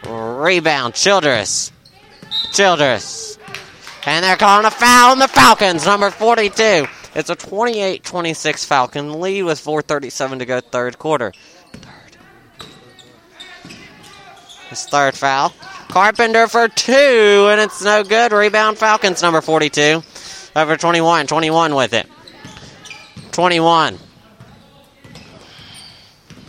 [0.06, 0.94] Rebound.
[0.94, 1.72] Childress.
[2.52, 3.38] Childress.
[4.06, 5.86] And they're calling a foul on the Falcons.
[5.86, 6.88] Number 42.
[7.16, 11.34] It's a 28 26 Falcon lead with 4.37 to go, third quarter.
[11.72, 12.18] Third.
[14.70, 15.54] His third foul.
[15.88, 16.94] Carpenter for two,
[17.50, 18.32] and it's no good.
[18.32, 20.04] Rebound Falcons, number 42.
[20.56, 21.28] Over 21.
[21.28, 22.08] 21 with it.
[23.32, 23.98] 21.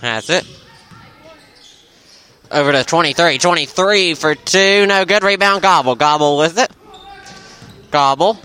[0.01, 0.47] That's it.
[2.51, 3.39] Over to 23.
[3.39, 4.87] 23 for two.
[4.87, 5.23] No good.
[5.23, 5.95] Rebound Gobble.
[5.95, 6.71] Gobble with it.
[7.91, 8.39] Gobble.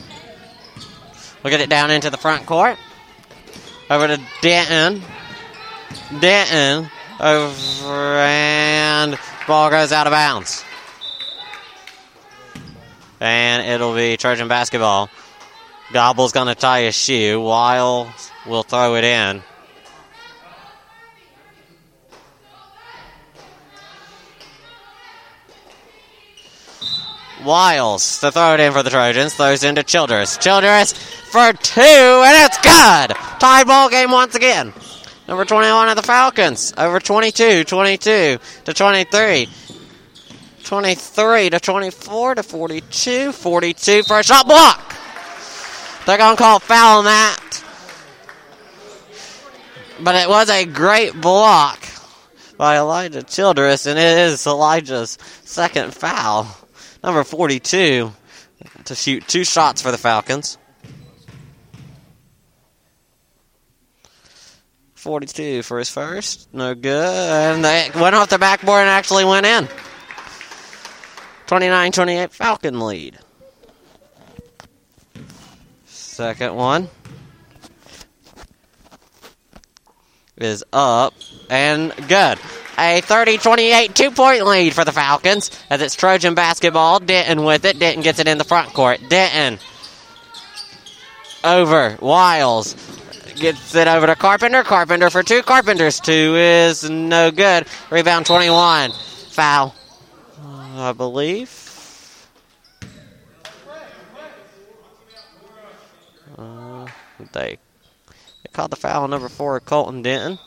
[1.44, 2.78] We'll get it down into the front court.
[3.90, 5.02] Over to Denton.
[6.20, 6.90] Denton.
[7.20, 10.64] Over and ball goes out of bounds.
[13.20, 15.10] And it'll be Trojan basketball.
[15.94, 17.40] Gobble's going to tie his shoe.
[17.40, 19.42] Wiles will throw it in.
[27.46, 29.36] Wiles to throw it in for the Trojans.
[29.36, 30.38] Throws into Childress.
[30.38, 33.16] Childress for two, and it's good.
[33.40, 34.74] Tie ball game once again.
[35.28, 36.74] Number 21 of the Falcons.
[36.78, 39.50] Over 22, 22 to 23.
[40.64, 43.32] 23 to 24 to 42.
[43.32, 44.96] 42 for a shot block.
[46.06, 47.64] They're going to call foul on that.
[50.04, 51.88] But it was a great block
[52.58, 56.48] by Elijah Childress, and it is Elijah's second foul.
[57.06, 58.12] Number 42
[58.86, 60.58] to shoot two shots for the Falcons.
[64.96, 66.52] 42 for his first.
[66.52, 67.54] No good.
[67.54, 69.68] And they went off the backboard and actually went in.
[71.46, 73.20] 29 28 Falcon lead.
[75.86, 76.90] Second one
[80.38, 81.14] is up
[81.52, 82.40] and good.
[82.78, 87.00] A 30 28 two point lead for the Falcons as it's Trojan basketball.
[87.00, 87.80] Denton with it.
[87.80, 89.00] Denton gets it in the front court.
[89.08, 89.60] Denton
[91.44, 91.98] over.
[92.02, 92.76] Wiles
[93.36, 94.64] gets it over to Carpenter.
[94.64, 95.42] Carpenter for two.
[95.42, 97.66] Carpenter's two is no good.
[97.90, 98.92] Rebound 21.
[99.30, 99.76] Foul,
[100.44, 101.62] I believe.
[106.38, 106.88] Uh,
[107.32, 107.58] they,
[108.44, 110.40] they called the foul number four, Colton Denton.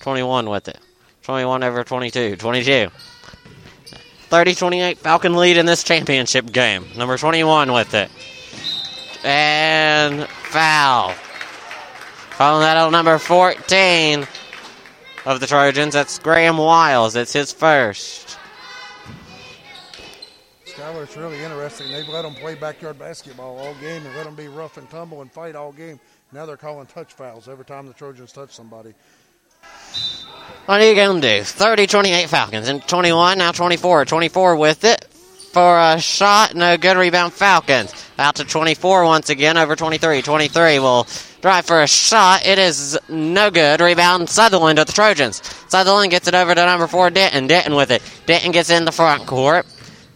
[0.00, 0.78] 21 with it.
[1.24, 2.36] 21 over 22.
[2.36, 2.90] 22.
[4.28, 6.84] 30 28 Falcon lead in this championship game.
[6.96, 8.10] Number 21 with it.
[9.24, 11.12] And foul.
[12.32, 14.26] Following that out number 14
[15.24, 15.94] of the Trojans.
[15.94, 17.16] That's Graham Wiles.
[17.16, 18.38] It's his first.
[20.66, 21.90] Skylar, it's really interesting.
[21.90, 25.22] They've let them play backyard basketball all game and let them be rough and tumble
[25.22, 25.98] and fight all game.
[26.32, 28.92] Now they're calling touch fouls every time the Trojans touch somebody.
[30.66, 31.44] What are you going to do?
[31.44, 32.68] 30 28 Falcons.
[32.68, 34.04] And 21, now 24.
[34.06, 35.04] 24 with it
[35.54, 36.54] for a shot.
[36.54, 37.94] No good rebound Falcons.
[38.18, 40.22] Out to 24 once again over 23.
[40.22, 41.06] 23 will
[41.42, 42.46] drive for a shot.
[42.46, 43.80] It is no good.
[43.80, 45.42] Rebound Sutherland of the Trojans.
[45.68, 47.46] Sutherland gets it over to number four Denton.
[47.46, 48.02] Denton with it.
[48.26, 49.66] Denton gets in the front court.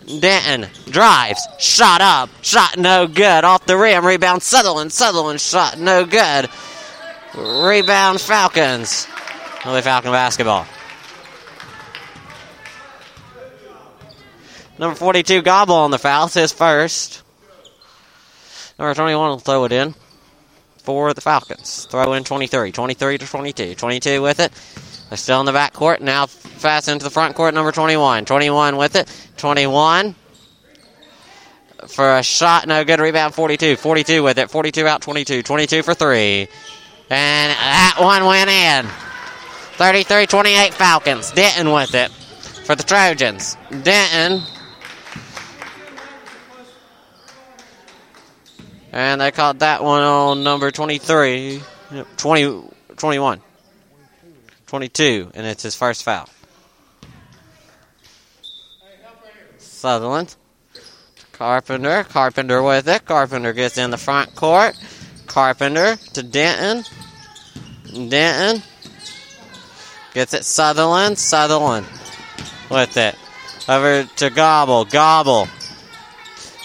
[0.07, 1.47] Denton drives.
[1.59, 2.31] Shot up.
[2.43, 3.45] Shot no good.
[3.45, 4.07] Off the rim.
[4.07, 4.93] Rebound Sutherland.
[4.93, 6.49] Sutherland shot no good.
[7.35, 9.07] Rebound Falcons.
[9.68, 10.64] Only Falcon basketball.
[14.78, 16.24] Number 42, Gobble on the foul.
[16.24, 17.22] It's his first.
[18.78, 19.94] Number 21 will throw it in
[20.78, 21.86] for the Falcons.
[21.90, 22.72] Throw in 23.
[22.72, 23.74] 23 to 22.
[23.74, 24.52] 22 with it.
[25.10, 26.00] They're still in the back court.
[26.00, 27.52] Now fast into the front court.
[27.52, 28.24] Number 21.
[28.24, 29.06] 21 with it.
[29.36, 30.14] 21
[31.88, 32.66] for a shot.
[32.66, 33.00] No good.
[33.00, 33.76] Rebound 42.
[33.76, 34.48] 42 with it.
[34.48, 35.42] 42 out 22.
[35.42, 36.48] 22 for three.
[37.10, 39.07] And that one went in.
[39.79, 41.31] 33 28 Falcons.
[41.31, 43.57] Denton with it for the Trojans.
[43.70, 44.43] Denton.
[48.91, 51.62] And they caught that one on number 23.
[52.16, 52.62] 20,
[52.97, 53.41] 21.
[54.66, 55.31] 22.
[55.35, 56.29] And it's his first foul.
[59.59, 60.35] Sutherland.
[61.31, 62.03] Carpenter.
[62.03, 63.05] Carpenter with it.
[63.05, 64.76] Carpenter gets in the front court.
[65.29, 66.85] Carpenter to Denton.
[68.09, 68.61] Denton
[70.18, 71.16] gets it Sutherland.
[71.16, 71.86] Sutherland
[72.68, 73.14] with it.
[73.68, 74.84] Over to Gobble.
[74.84, 75.46] Gobble.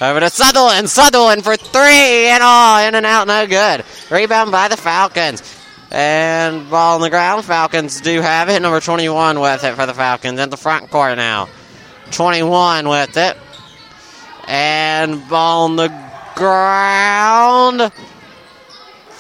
[0.02, 0.90] Over to Sutherland.
[0.90, 2.80] Sutherland for three and all.
[2.80, 3.86] In and out, no good.
[4.10, 5.44] Rebound by the Falcons.
[5.92, 7.46] And ball on the ground.
[7.46, 8.60] Falcons do have it.
[8.60, 11.48] Number 21 with it for the Falcons in the front court now.
[12.10, 13.38] 21 with it.
[14.48, 15.90] And ball on the
[16.34, 17.92] ground.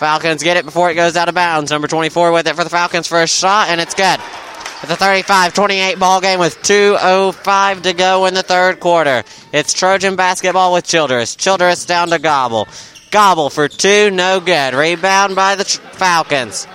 [0.03, 1.71] Falcons get it before it goes out of bounds.
[1.71, 4.19] Number 24 with it for the Falcons for a shot, and it's good.
[4.81, 9.23] It's a 35-28 ball game with 2.05 to go in the third quarter.
[9.53, 11.37] It's Trojan basketball with Childress.
[11.37, 12.67] Childress down to Gobble.
[13.11, 14.73] Gobble for two, no good.
[14.73, 16.67] Rebound by the Falcons.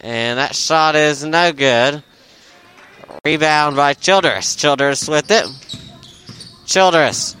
[0.00, 2.02] And that shot is no good.
[3.24, 4.56] Rebound by Childress.
[4.56, 5.46] Childress with it.
[6.66, 7.36] Childress.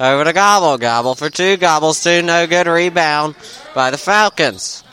[0.00, 0.78] Over to Gobble.
[0.78, 1.56] Gobble for two.
[1.56, 2.22] Gobble's two.
[2.22, 2.66] No good.
[2.66, 3.34] Rebound
[3.74, 4.84] by the Falcons.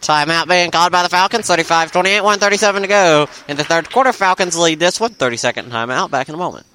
[0.00, 1.46] Timeout being called by the Falcons.
[1.46, 3.28] 35 28, 137 to go.
[3.48, 5.12] In the third quarter, Falcons lead this one.
[5.12, 6.10] 30 second timeout.
[6.10, 6.66] Back in a moment.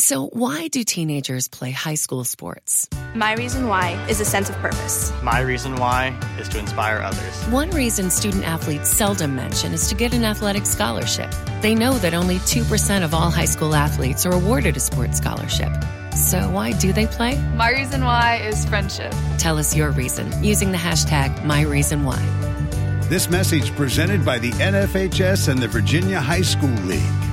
[0.00, 2.88] So, why do teenagers play high school sports?
[3.14, 5.12] My reason why is a sense of purpose.
[5.22, 7.44] My reason why is to inspire others.
[7.48, 11.30] One reason student athletes seldom mention is to get an athletic scholarship.
[11.60, 15.70] They know that only 2% of all high school athletes are awarded a sports scholarship.
[16.16, 17.38] So, why do they play?
[17.54, 19.12] My reason why is friendship.
[19.36, 23.10] Tell us your reason using the hashtag MyReasonWhy.
[23.10, 27.29] This message presented by the NFHS and the Virginia High School League.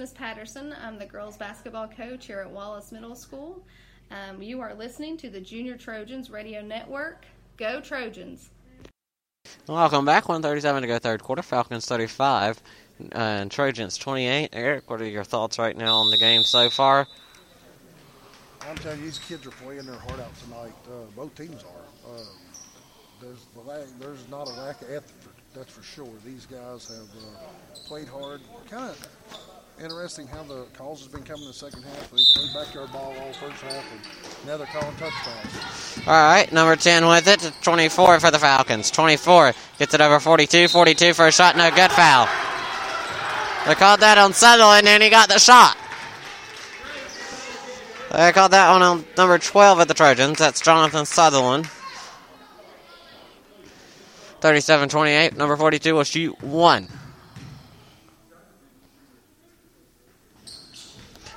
[0.00, 0.74] Miss Patterson.
[0.82, 3.62] I'm the girls basketball coach here at Wallace Middle School.
[4.10, 7.26] Um, you are listening to the Junior Trojans Radio Network.
[7.58, 8.48] Go Trojans!
[9.68, 10.26] Welcome back.
[10.26, 11.42] 137 to go third quarter.
[11.42, 12.62] Falcons 35
[13.02, 14.48] uh, and Trojans 28.
[14.54, 17.06] Eric, what are your thoughts right now on the game so far?
[18.62, 20.72] I'm telling you, these kids are playing their heart out tonight.
[20.86, 22.10] Uh, both teams are.
[22.10, 22.22] Uh,
[23.20, 26.08] there's the lack, there's not a lack of effort, that's for sure.
[26.24, 28.40] These guys have uh, played hard.
[28.70, 32.10] Kind of interesting how the calls has been coming in the second half.
[32.10, 36.06] They played backyard ball all first half, and now they're calling touchdowns.
[36.06, 38.90] All right, number 10 with it, 24 for the Falcons.
[38.90, 40.68] 24 gets it over 42.
[40.68, 42.26] 42 for a shot, no good foul.
[43.66, 45.76] They called that on Sutherland, and he got the shot.
[48.12, 50.38] They called that one on number 12 at the Trojans.
[50.38, 51.68] That's Jonathan Sutherland.
[54.40, 55.36] 37 28.
[55.36, 56.88] Number 42 will shoot one.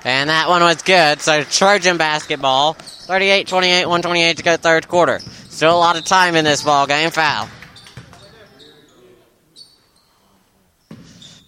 [0.06, 1.22] And that one was good.
[1.22, 2.74] So Trojan basketball.
[2.74, 5.20] 38 28, 128 to go third quarter.
[5.20, 7.10] Still a lot of time in this ball game.
[7.10, 7.50] Foul.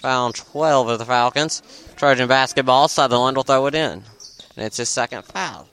[0.04, 1.62] On 12 of the Falcons.
[1.96, 2.88] Trojan basketball.
[2.88, 4.04] Sutherland will throw it in.
[4.56, 5.68] And it's his second foul.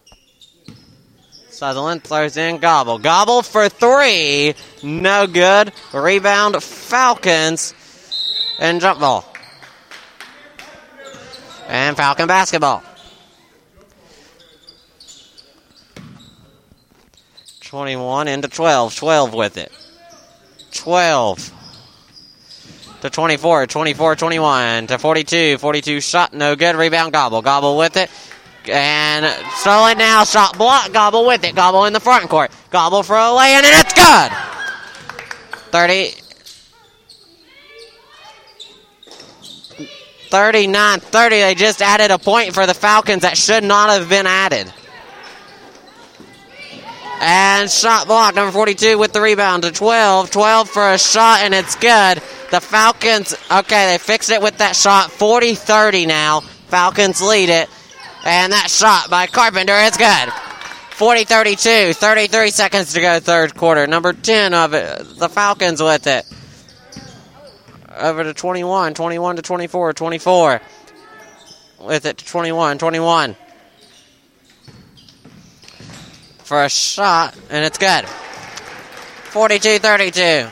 [1.51, 2.99] Sutherland throws in Gobble.
[2.99, 4.55] Gobble for three.
[4.83, 5.73] No good.
[5.93, 7.75] Rebound Falcons.
[8.59, 9.32] And jump ball.
[11.73, 12.83] And Falcon basketball.
[17.63, 18.95] 21 into 12.
[18.95, 19.73] 12 with it.
[20.73, 21.51] 12
[23.01, 23.67] to 24.
[23.67, 25.57] 24 21 to 42.
[25.57, 26.35] 42 shot.
[26.35, 26.77] No good.
[26.77, 27.41] Rebound Gobble.
[27.41, 28.11] Gobble with it.
[28.69, 30.25] And stolen now.
[30.25, 30.93] Shot block.
[30.93, 31.55] Gobble with it.
[31.55, 32.51] Gobble in the front court.
[32.71, 34.31] Gobble for a lay in, and it's good.
[35.71, 36.22] 30.
[40.33, 41.37] 39 30.
[41.37, 44.73] They just added a point for the Falcons that should not have been added.
[47.21, 50.31] And shot block, number 42 with the rebound to 12.
[50.31, 52.23] 12 for a shot, and it's good.
[52.51, 55.11] The Falcons, okay, they fixed it with that shot.
[55.11, 56.41] 40 30 now.
[56.41, 57.69] Falcons lead it.
[58.25, 60.33] And that shot by Carpenter is good.
[60.93, 63.87] 40 32, 33 seconds to go, third quarter.
[63.87, 66.25] Number 10 of it, the Falcons with it.
[67.97, 70.61] Over to 21, 21 to 24, 24
[71.81, 73.37] with it to 21, 21
[76.53, 78.07] for a shot, and it's good.
[78.07, 80.49] 42 32.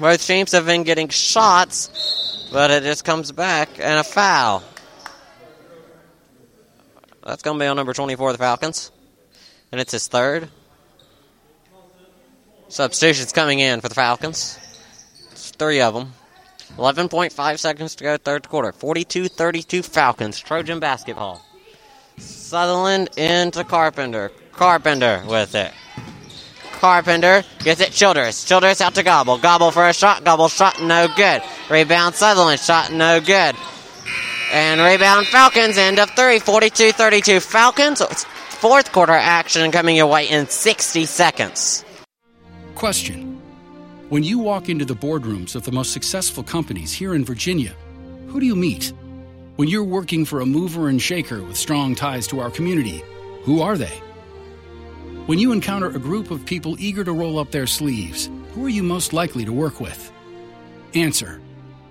[0.00, 4.64] Both teams have been getting shots, but it just comes back and a foul.
[7.24, 8.90] That's going to be on number 24, the Falcons.
[9.70, 10.48] And it's his third.
[12.68, 14.58] Substitutions coming in for the Falcons.
[15.30, 16.12] It's three of them.
[16.76, 18.72] 11.5 seconds to go, third quarter.
[18.72, 20.40] 42 32 Falcons.
[20.40, 21.40] Trojan basketball.
[22.18, 24.30] Sutherland into Carpenter.
[24.52, 25.72] Carpenter with it.
[26.72, 28.44] Carpenter gets it Childress.
[28.44, 29.38] Childress out to Gobble.
[29.38, 30.24] Gobble for a shot.
[30.24, 31.42] Gobble shot no good.
[31.70, 32.60] Rebound Sutherland.
[32.60, 33.56] Shot no good.
[34.52, 35.78] And rebound Falcons.
[35.78, 36.40] End of three.
[36.40, 38.02] 42 32 Falcons.
[38.02, 41.84] Fourth quarter action coming your way in 60 seconds.
[42.74, 43.33] Question
[44.14, 47.74] When you walk into the boardrooms of the most successful companies here in Virginia,
[48.28, 48.92] who do you meet?
[49.56, 53.02] When you're working for a mover and shaker with strong ties to our community,
[53.42, 54.00] who are they?
[55.26, 58.68] When you encounter a group of people eager to roll up their sleeves, who are
[58.68, 60.12] you most likely to work with?
[60.94, 61.40] Answer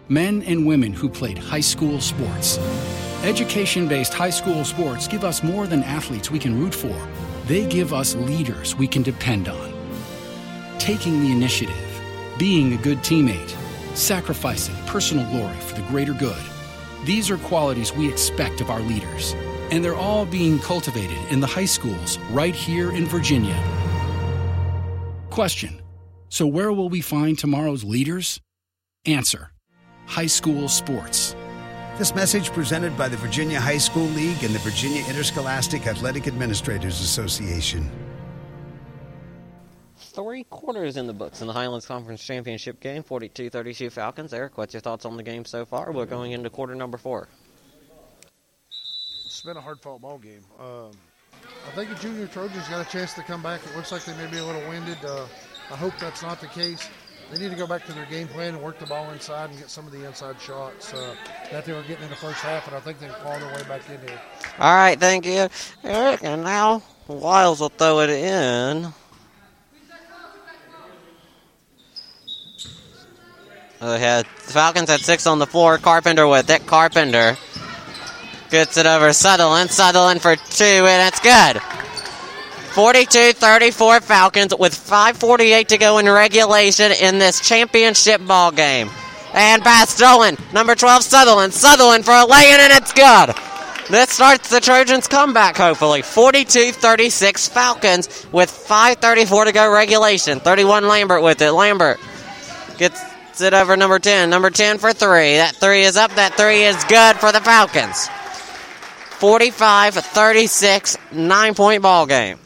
[0.07, 2.57] Men and women who played high school sports.
[3.26, 6.97] Education based high school sports give us more than athletes we can root for,
[7.47, 9.74] they give us leaders we can depend on.
[10.80, 11.93] Taking the initiative,
[12.38, 13.50] being a good teammate,
[13.96, 16.42] sacrificing personal glory for the greater good.
[17.06, 19.34] These are qualities we expect of our leaders,
[19.72, 23.62] and they're all being cultivated in the high schools right here in Virginia.
[25.30, 25.82] Question
[26.30, 28.40] So, where will we find tomorrow's leaders?
[29.06, 29.52] Answer
[30.06, 31.36] High school sports.
[31.98, 37.02] This message presented by the Virginia High School League and the Virginia Interscholastic Athletic Administrators
[37.02, 37.90] Association.
[40.14, 44.32] Three quarters in the books in the Highlands Conference Championship game, 42 32 Falcons.
[44.32, 45.91] Eric, what's your thoughts on the game so far?
[45.91, 47.28] We're going into quarter number four.
[49.25, 50.43] It's been a hard fought ball game.
[50.59, 50.92] Um,
[51.67, 53.62] I think the junior Trojans got a chance to come back.
[53.66, 55.04] It looks like they may be a little winded.
[55.04, 55.25] Uh,
[55.71, 56.88] I hope that's not the case.
[57.32, 59.58] They need to go back to their game plan and work the ball inside and
[59.58, 61.16] get some of the inside shots uh,
[61.51, 63.47] that they were getting in the first half, and I think they can claw their
[63.47, 64.21] way back in here.
[64.59, 65.47] All right, thank you,
[65.83, 66.24] Eric.
[66.24, 68.93] And now Wiles will throw it in.
[73.84, 75.78] They had the Falcons had six on the floor.
[75.78, 76.66] Carpenter with it.
[76.66, 77.38] Carpenter
[78.50, 79.72] gets it over Sutherland.
[79.72, 81.62] Sutherland for two, and it's good.
[82.74, 88.89] 42-34 Falcons with 5:48 to go in regulation in this championship ball game.
[89.34, 90.38] And pass stolen.
[90.54, 91.54] Number 12 Sutherland.
[91.54, 93.36] Sutherland for a lay-in, and it's good.
[93.89, 96.04] This starts the Trojans' comeback, hopefully.
[96.04, 100.39] 42-36 Falcons with 5:34 to go regulation.
[100.39, 101.51] 31 Lambert with it.
[101.51, 102.00] Lambert
[102.78, 103.01] gets
[103.42, 104.30] it over number 10.
[104.30, 105.38] Number 10 for three.
[105.38, 106.12] That three is up.
[106.16, 108.10] That three is good for the Falcons.
[109.20, 112.39] 45 36, nine point ball game.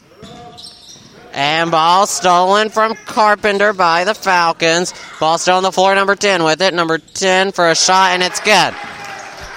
[1.32, 4.94] And ball stolen from Carpenter by the Falcons.
[5.20, 6.74] Ball still on the floor, number 10 with it.
[6.74, 8.74] Number 10 for a shot, and it's good.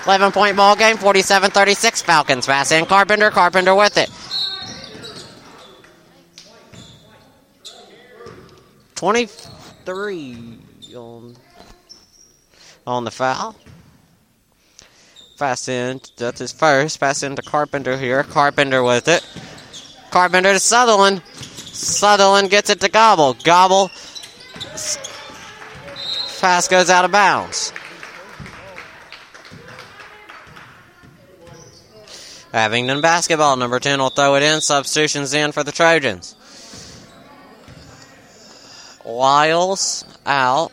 [0.05, 2.45] 11 point ball game, 47 36 Falcons.
[2.45, 4.09] Pass in Carpenter, Carpenter with it.
[8.95, 10.60] 23
[10.95, 11.35] on,
[12.85, 13.55] on the foul.
[15.37, 16.99] Pass in, that's his first.
[16.99, 18.23] Pass into Carpenter here.
[18.23, 19.25] Carpenter with it.
[20.11, 21.23] Carpenter to Sutherland.
[21.25, 23.33] Sutherland gets it to Gobble.
[23.43, 23.89] Gobble.
[26.39, 27.73] Pass goes out of bounds.
[32.53, 33.55] Abingdon basketball.
[33.55, 34.61] Number 10 will throw it in.
[34.61, 36.35] Substitutions in for the Trojans.
[39.03, 40.71] Wiles out.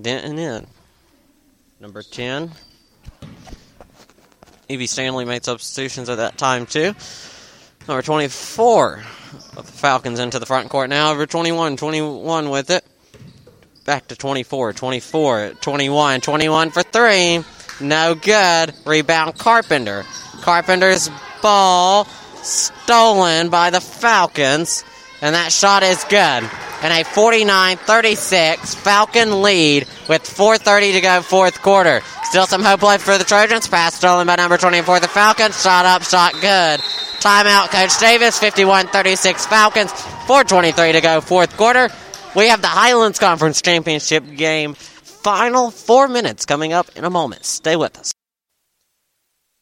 [0.00, 0.66] Denton in.
[1.80, 2.52] Number 10.
[4.70, 6.94] EB Stanley made substitutions at that time too.
[7.86, 9.02] Number 24
[9.56, 11.12] of the Falcons into the front court now.
[11.12, 12.84] Over 21, 21 with it.
[13.84, 17.42] Back to 24, 24, 21, 21 for three.
[17.80, 18.74] No good.
[18.84, 20.04] Rebound Carpenter.
[20.42, 21.08] Carpenter's
[21.40, 22.04] ball
[22.42, 24.84] stolen by the Falcons.
[25.20, 26.48] And that shot is good.
[26.80, 32.02] And a 49 36 Falcon lead with 4.30 to go, fourth quarter.
[32.24, 33.66] Still some hope left for the Trojans.
[33.66, 35.60] Pass stolen by number 24, the Falcons.
[35.60, 36.80] Shot up, shot good.
[37.20, 38.38] Timeout, Coach Davis.
[38.38, 39.90] 51 36 Falcons.
[39.90, 41.88] 4.23 to go, fourth quarter.
[42.36, 44.74] We have the Highlands Conference Championship game.
[44.74, 47.44] Final four minutes coming up in a moment.
[47.44, 48.14] Stay with us.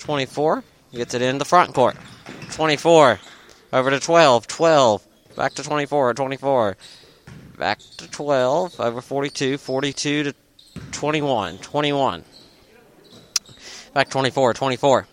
[0.00, 1.96] 24 gets it in the front court.
[2.52, 3.20] 24
[3.72, 4.46] over to 12.
[4.46, 5.06] 12
[5.36, 6.14] back to 24.
[6.14, 6.76] 24
[7.58, 9.58] back to 12 over 42.
[9.58, 10.34] 42 to
[10.92, 11.58] 21.
[11.58, 12.24] 21
[13.92, 14.54] back 24.
[14.54, 15.06] 24.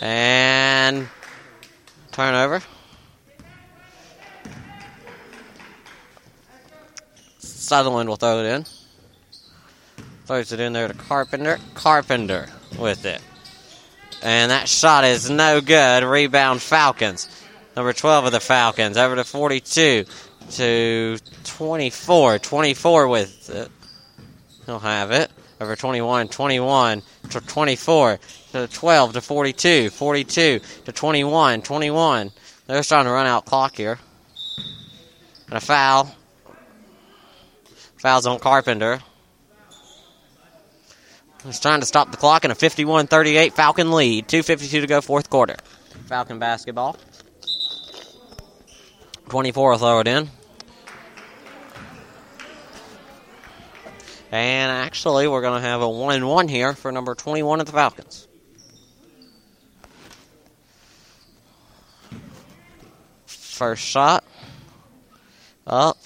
[0.00, 1.08] And
[2.12, 2.62] turnover.
[7.38, 8.64] Sutherland will throw it in.
[10.24, 11.58] Throws it in there to Carpenter.
[11.74, 12.48] Carpenter
[12.78, 13.20] with it.
[14.22, 16.02] And that shot is no good.
[16.04, 17.28] Rebound Falcons.
[17.76, 18.96] Number 12 of the Falcons.
[18.96, 20.04] Over to 42
[20.52, 22.38] to 24.
[22.38, 23.70] 24 with it.
[24.66, 25.30] He'll have it.
[25.60, 26.28] Over 21.
[26.28, 28.18] 21 to 24
[28.52, 29.90] to 12 to 42.
[29.90, 31.62] 42 to 21.
[31.62, 32.30] 21.
[32.66, 33.98] They're trying to run out clock here.
[35.46, 36.14] And a foul.
[37.98, 39.00] Fouls on Carpenter.
[41.48, 44.28] It's trying to stop the clock in a 51 38 Falcon lead.
[44.28, 45.56] 2.52 to go, fourth quarter.
[46.06, 46.96] Falcon basketball.
[49.30, 50.30] 24 will throw it in.
[54.30, 57.66] And actually, we're going to have a 1 and 1 here for number 21 of
[57.66, 58.28] the Falcons.
[63.26, 64.22] First shot.
[65.66, 65.96] Up.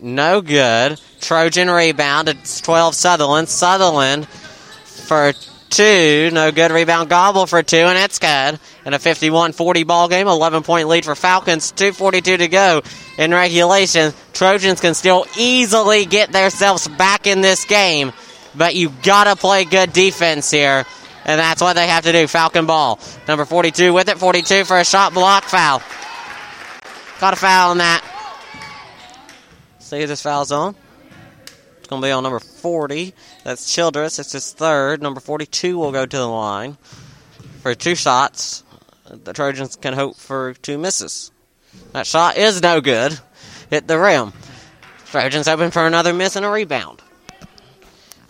[0.00, 1.00] No good.
[1.20, 2.28] Trojan rebound.
[2.28, 3.48] It's 12 Sutherland.
[3.48, 5.32] Sutherland for
[5.70, 6.30] two.
[6.32, 6.70] No good.
[6.70, 8.58] Rebound Gobble for two, and it's good.
[8.84, 11.72] In a 51 40 ball game, 11 point lead for Falcons.
[11.72, 12.82] 2.42 to go
[13.18, 14.12] in regulation.
[14.32, 18.12] Trojans can still easily get themselves back in this game,
[18.54, 20.84] but you gotta play good defense here.
[21.26, 22.26] And that's what they have to do.
[22.26, 23.00] Falcon ball.
[23.26, 24.18] Number 42 with it.
[24.18, 25.80] 42 for a shot block foul.
[27.18, 28.13] Got a foul on that.
[29.94, 30.74] See if this foul's on.
[31.78, 33.14] It's going to be on number 40.
[33.44, 34.18] That's Childress.
[34.18, 35.00] It's his third.
[35.00, 36.76] Number 42 will go to the line
[37.62, 38.64] for two shots.
[39.08, 41.30] The Trojans can hope for two misses.
[41.92, 43.16] That shot is no good.
[43.70, 44.32] Hit the rim.
[45.06, 47.00] Trojans open for another miss and a rebound.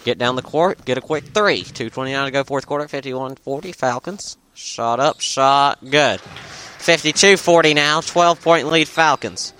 [0.05, 1.63] Get down the court, get a quick three.
[1.63, 3.73] 2.29 to go, fourth quarter, 51 40.
[3.73, 4.37] Falcons.
[4.53, 6.21] Shot up, shot, good.
[6.21, 9.55] 52 40 now, 12 point lead, Falcons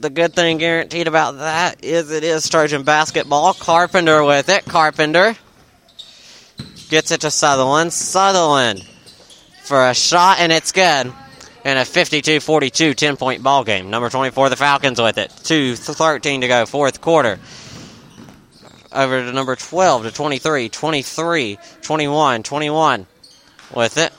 [0.00, 3.54] the good thing guaranteed about that is it is Trojan basketball.
[3.54, 4.64] Carpenter with it.
[4.64, 5.36] Carpenter
[6.88, 7.92] gets it to Sutherland.
[7.92, 8.82] Sutherland
[9.62, 11.12] for a shot, and it's good.
[11.66, 13.90] And a 52 42 10 point ball game.
[13.90, 15.30] Number 24, the Falcons with it.
[15.44, 17.38] 2 13 to go, fourth quarter.
[18.92, 23.06] Over to number 12 to 23, 23, 21, 21
[23.74, 24.12] with it.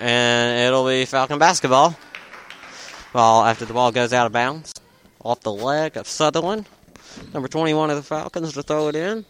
[0.00, 1.96] And it'll be Falcon basketball.
[3.12, 4.72] Ball after the ball goes out of bounds,
[5.22, 6.66] off the leg of Sutherland,
[7.34, 9.24] number 21 of the Falcons to throw it in.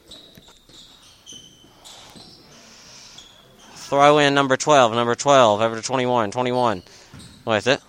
[3.74, 6.82] Throw in number 12, number 12 over to 21, 21
[7.44, 7.80] with it.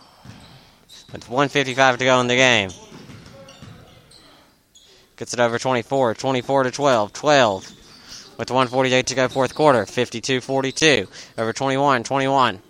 [1.11, 2.69] With 155 to go in the game.
[5.17, 6.15] Gets it over 24.
[6.15, 7.13] 24 to 12.
[7.13, 7.71] 12
[8.37, 9.83] with 148 to go fourth quarter.
[9.83, 12.03] 52-42 over 21.
[12.03, 12.61] 21.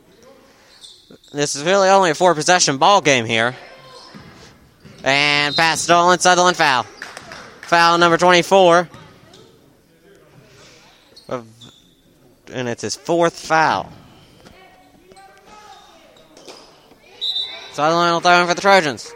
[1.34, 3.56] This is really only a four possession ball game here.
[5.03, 6.20] And pass stolen.
[6.20, 6.84] Sutherland foul.
[7.62, 8.90] Foul number 24.
[11.30, 13.90] And it's his fourth foul.
[17.72, 19.10] Sutherland will throw in for the Trojans.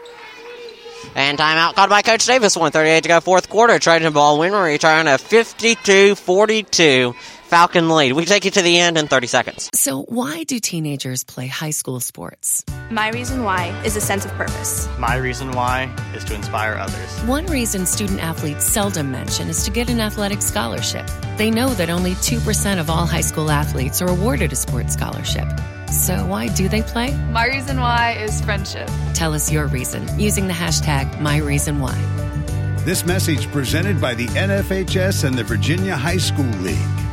[1.14, 2.56] And timeout called by Coach Davis.
[2.56, 3.78] 138 to go, fourth quarter.
[3.78, 4.54] Trojan ball win.
[4.54, 7.14] Return a 52 42
[7.46, 8.12] Falcon lead.
[8.12, 9.70] We take you to the end in 30 seconds.
[9.72, 12.64] So, why do teenagers play high school sports?
[12.90, 14.88] My reason why is a sense of purpose.
[14.98, 17.20] My reason why is to inspire others.
[17.22, 21.08] One reason student athletes seldom mention is to get an athletic scholarship.
[21.36, 25.46] They know that only 2% of all high school athletes are awarded a sports scholarship.
[25.92, 27.16] So, why do they play?
[27.30, 28.90] My reason why is friendship.
[29.14, 32.84] Tell us your reason using the hashtag MyReasonWhy.
[32.84, 37.05] This message presented by the NFHS and the Virginia High School League.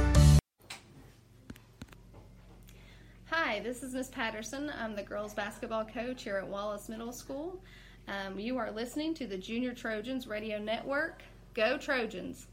[3.93, 4.71] Is Miss Patterson.
[4.81, 7.61] I'm the girls basketball coach here at Wallace Middle School.
[8.07, 11.21] Um, you are listening to the Junior Trojans Radio Network.
[11.53, 12.47] Go Trojans!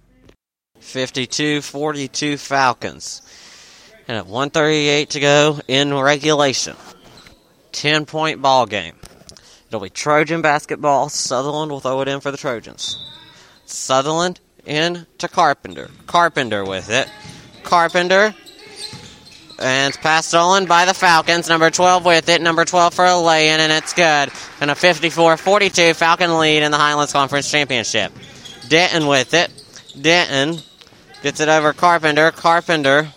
[0.80, 3.22] 52 42 Falcons.
[4.06, 6.76] And at 138 to go in regulation.
[7.72, 8.96] 10 point ball game.
[9.68, 11.08] It'll be Trojan basketball.
[11.08, 13.02] Sutherland will throw it in for the Trojans.
[13.64, 15.88] Sutherland in to Carpenter.
[16.06, 17.10] Carpenter with it.
[17.62, 18.34] Carpenter.
[19.60, 21.48] And it's passed stolen by the Falcons.
[21.48, 22.40] Number 12 with it.
[22.40, 24.30] Number 12 for a lay in, and it's good.
[24.60, 28.12] And a 54 42 Falcon lead in the Highlands Conference Championship.
[28.68, 29.50] Denton with it.
[30.00, 30.62] Denton
[31.22, 32.30] gets it over Carpenter.
[32.30, 33.08] Carpenter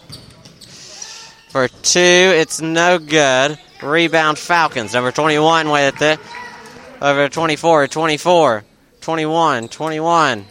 [1.50, 2.00] for two.
[2.00, 3.58] It's no good.
[3.82, 4.94] Rebound Falcons.
[4.94, 6.20] Number 21 with it.
[7.02, 8.64] Over 24, 24,
[9.02, 10.46] 21, 21.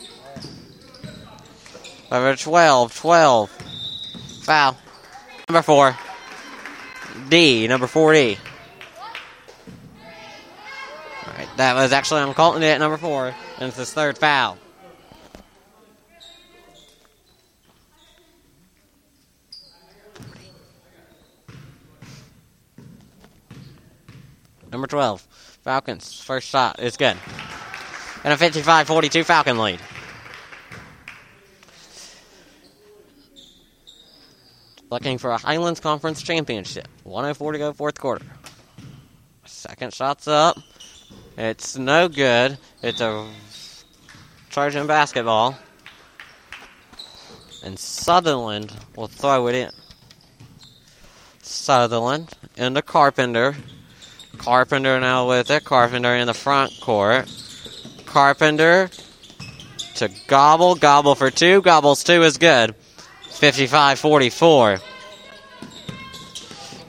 [2.13, 3.51] Over 12, 12.
[4.43, 4.77] Foul.
[5.49, 5.97] Number four.
[7.29, 8.39] D, number 4D.
[11.27, 14.59] Alright, that was actually, I'm calling it at number four, and it's his third foul.
[24.71, 25.21] Number 12,
[25.63, 26.21] Falcons.
[26.23, 27.17] First shot is good.
[28.25, 29.81] And a 55 42 Falcon lead.
[34.93, 36.87] Looking for a Highlands Conference Championship.
[37.05, 38.27] 104 to go, fourth quarter.
[39.47, 40.59] Second shot's up.
[41.39, 42.59] It's no good.
[42.83, 43.27] It's a
[44.51, 45.57] Trojan basketball.
[47.65, 49.71] And Sutherland will throw it in.
[51.41, 52.29] Sutherland
[52.59, 53.57] into Carpenter.
[54.37, 55.65] Carpenter now with it.
[55.65, 57.33] Carpenter in the front court.
[58.05, 58.91] Carpenter
[59.95, 60.75] to Gobble.
[60.75, 61.63] Gobble for two.
[61.63, 62.75] Gobbles two is good.
[63.33, 64.79] 55 44.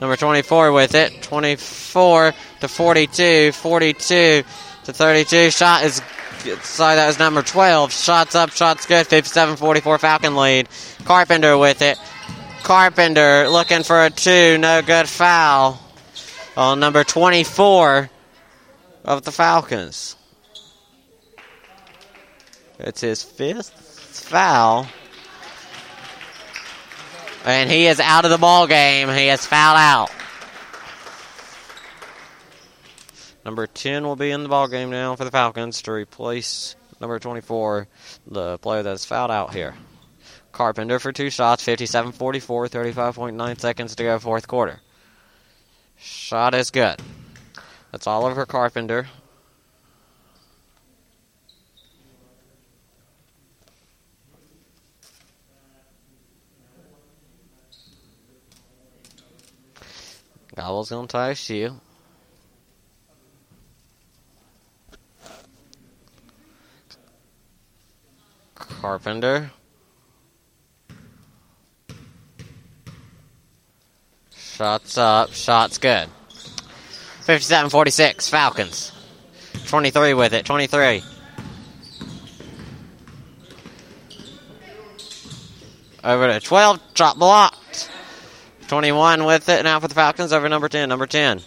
[0.00, 1.22] Number 24 with it.
[1.22, 3.52] 24 to 42.
[3.52, 4.42] 42
[4.84, 5.50] to 32.
[5.50, 6.02] Shot is.
[6.62, 7.90] Sorry, that was number 12.
[7.90, 9.06] Shots up, shots good.
[9.06, 10.68] 57 44 Falcon lead.
[11.04, 11.98] Carpenter with it.
[12.62, 14.58] Carpenter looking for a two.
[14.58, 15.80] No good foul
[16.56, 18.10] on number 24
[19.04, 20.16] of the Falcons.
[22.78, 24.86] It's his fifth foul.
[27.44, 29.08] And he is out of the ball game.
[29.08, 30.10] He is fouled out.
[33.44, 37.18] Number 10 will be in the ball game now for the Falcons to replace number
[37.18, 37.86] 24,
[38.26, 39.74] the player that's fouled out here.
[40.52, 44.80] Carpenter for two shots, 57 44, 35.9 seconds to go, fourth quarter.
[45.98, 47.00] Shot is good.
[47.92, 49.06] That's Oliver Carpenter.
[60.54, 61.80] Gobble's gonna tie a shoe.
[68.54, 69.50] Carpenter.
[74.36, 75.32] Shots up.
[75.32, 76.08] Shots good.
[77.22, 78.28] 57 46.
[78.28, 78.92] Falcons.
[79.66, 80.46] 23 with it.
[80.46, 81.02] 23.
[86.04, 86.80] Over to 12.
[86.94, 87.63] Drop blocked.
[88.74, 90.88] 21 with it now for the Falcons over number 10.
[90.88, 91.40] Number 10.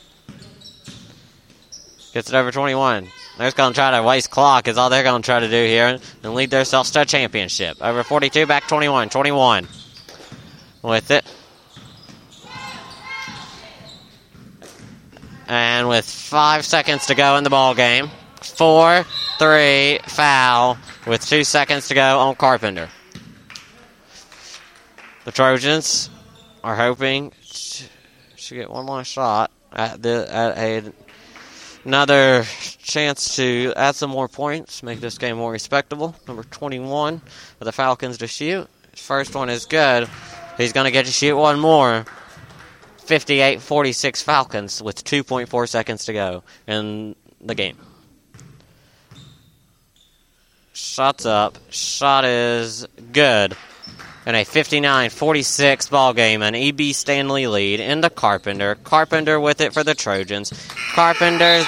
[2.13, 3.09] Gets it over 21.
[3.37, 5.65] They're going to try to waste clock, is all they're going to try to do
[5.65, 7.81] here, and lead themselves to a championship.
[7.81, 9.09] Over 42, back 21.
[9.09, 9.67] 21
[10.83, 11.25] with it.
[15.49, 18.09] And with five seconds to go in the ball game,
[18.41, 19.05] four,
[19.37, 22.87] three, foul with two seconds to go on Carpenter.
[25.25, 26.09] The Trojans
[26.67, 27.31] are hoping
[28.35, 30.91] to get one more shot at the at a
[31.85, 32.43] another
[32.83, 36.13] chance to add some more points, make this game more respectable.
[36.27, 37.19] Number 21
[37.57, 38.67] for the Falcons to shoot.
[38.97, 40.09] First one is good.
[40.57, 42.05] He's going to get to shoot one more.
[42.97, 47.77] 58 46 Falcons with 2.4 seconds to go in the game.
[50.73, 51.57] Shots up.
[51.69, 53.55] Shot is good.
[54.27, 58.75] In a 59 46 ball game, an EB Stanley lead into Carpenter.
[58.75, 60.51] Carpenter with it for the Trojans.
[60.93, 61.63] Carpenter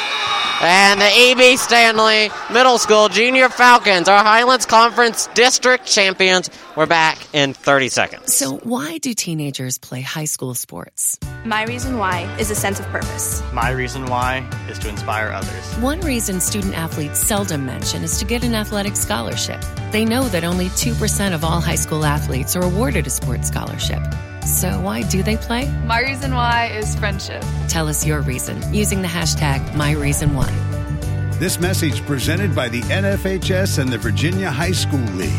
[0.62, 6.50] and the EB Stanley Middle School Junior Falcons, our Highlands Conference District Champions.
[6.76, 8.34] We're back in 30 seconds.
[8.36, 11.18] So, why do teenagers play high school sports?
[11.46, 13.42] My reason why is a sense of purpose.
[13.54, 15.76] My reason why is to inspire others.
[15.78, 19.64] One reason student athletes seldom mention is to get an athletic scholarship.
[19.92, 24.02] They know that only 2% of all high school athletes are awarded a sports scholarship.
[24.50, 25.72] So, why do they play?
[25.86, 27.44] My reason why is friendship.
[27.70, 31.40] Tell us your reason using the hashtag MyReasonWhy.
[31.40, 35.30] This message presented by the NFHS and the Virginia High School League.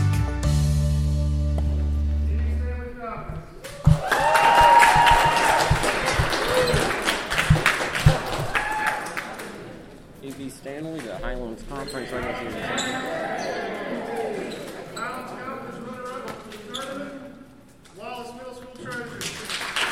[10.24, 13.30] EB Stanley, the Highlands Conference regular season champion.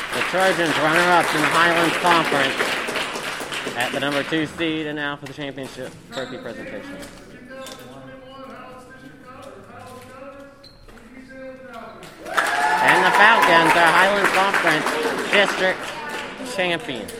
[0.09, 5.25] The Trojans runner-ups in the Highlands Conference at the number two seed and now for
[5.25, 6.97] the championship trophy presentation.
[12.81, 14.85] And the Falcons are Highlands Conference
[15.31, 15.79] district
[16.55, 17.11] champions.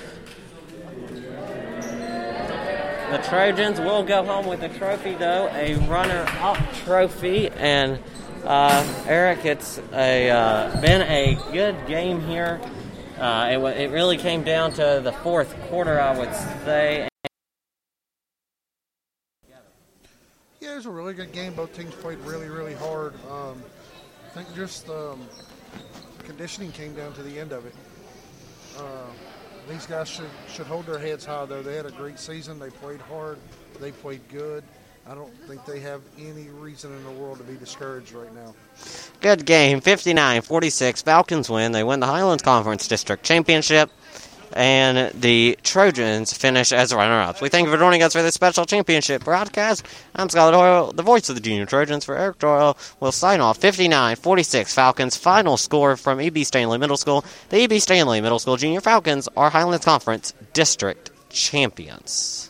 [3.10, 7.50] The Trojans will go home with a trophy, though, a runner-up trophy.
[7.50, 7.98] And
[8.44, 12.62] uh, Eric, it's a uh, been a good game here.
[13.20, 16.34] Uh, it, it really came down to the fourth quarter, I would
[16.64, 17.10] say.
[20.62, 21.54] Yeah, it was a really good game.
[21.54, 23.14] Both teams played really, really hard.
[23.30, 23.62] Um,
[24.26, 25.20] I think just um,
[26.24, 27.76] conditioning came down to the end of it.
[28.78, 29.08] Uh,
[29.68, 31.62] these guys should should hold their heads high, though.
[31.62, 32.58] They had a great season.
[32.58, 33.38] They played hard.
[33.82, 34.64] They played good.
[35.10, 38.54] I don't think they have any reason in the world to be discouraged right now.
[39.22, 41.02] Good game, 59 46.
[41.02, 41.72] Falcons win.
[41.72, 43.90] They win the Highlands Conference District Championship.
[44.54, 47.42] And the Trojans finish as runner ups.
[47.42, 49.86] We thank you for joining us for this special championship broadcast.
[50.16, 52.06] I'm Scott Doyle, the voice of the Junior Trojans.
[52.06, 54.74] For Eric Doyle, we'll sign off 59 46.
[54.74, 57.26] Falcons final score from EB Stanley Middle School.
[57.50, 62.49] The EB Stanley Middle School Junior Falcons are Highlands Conference District Champions.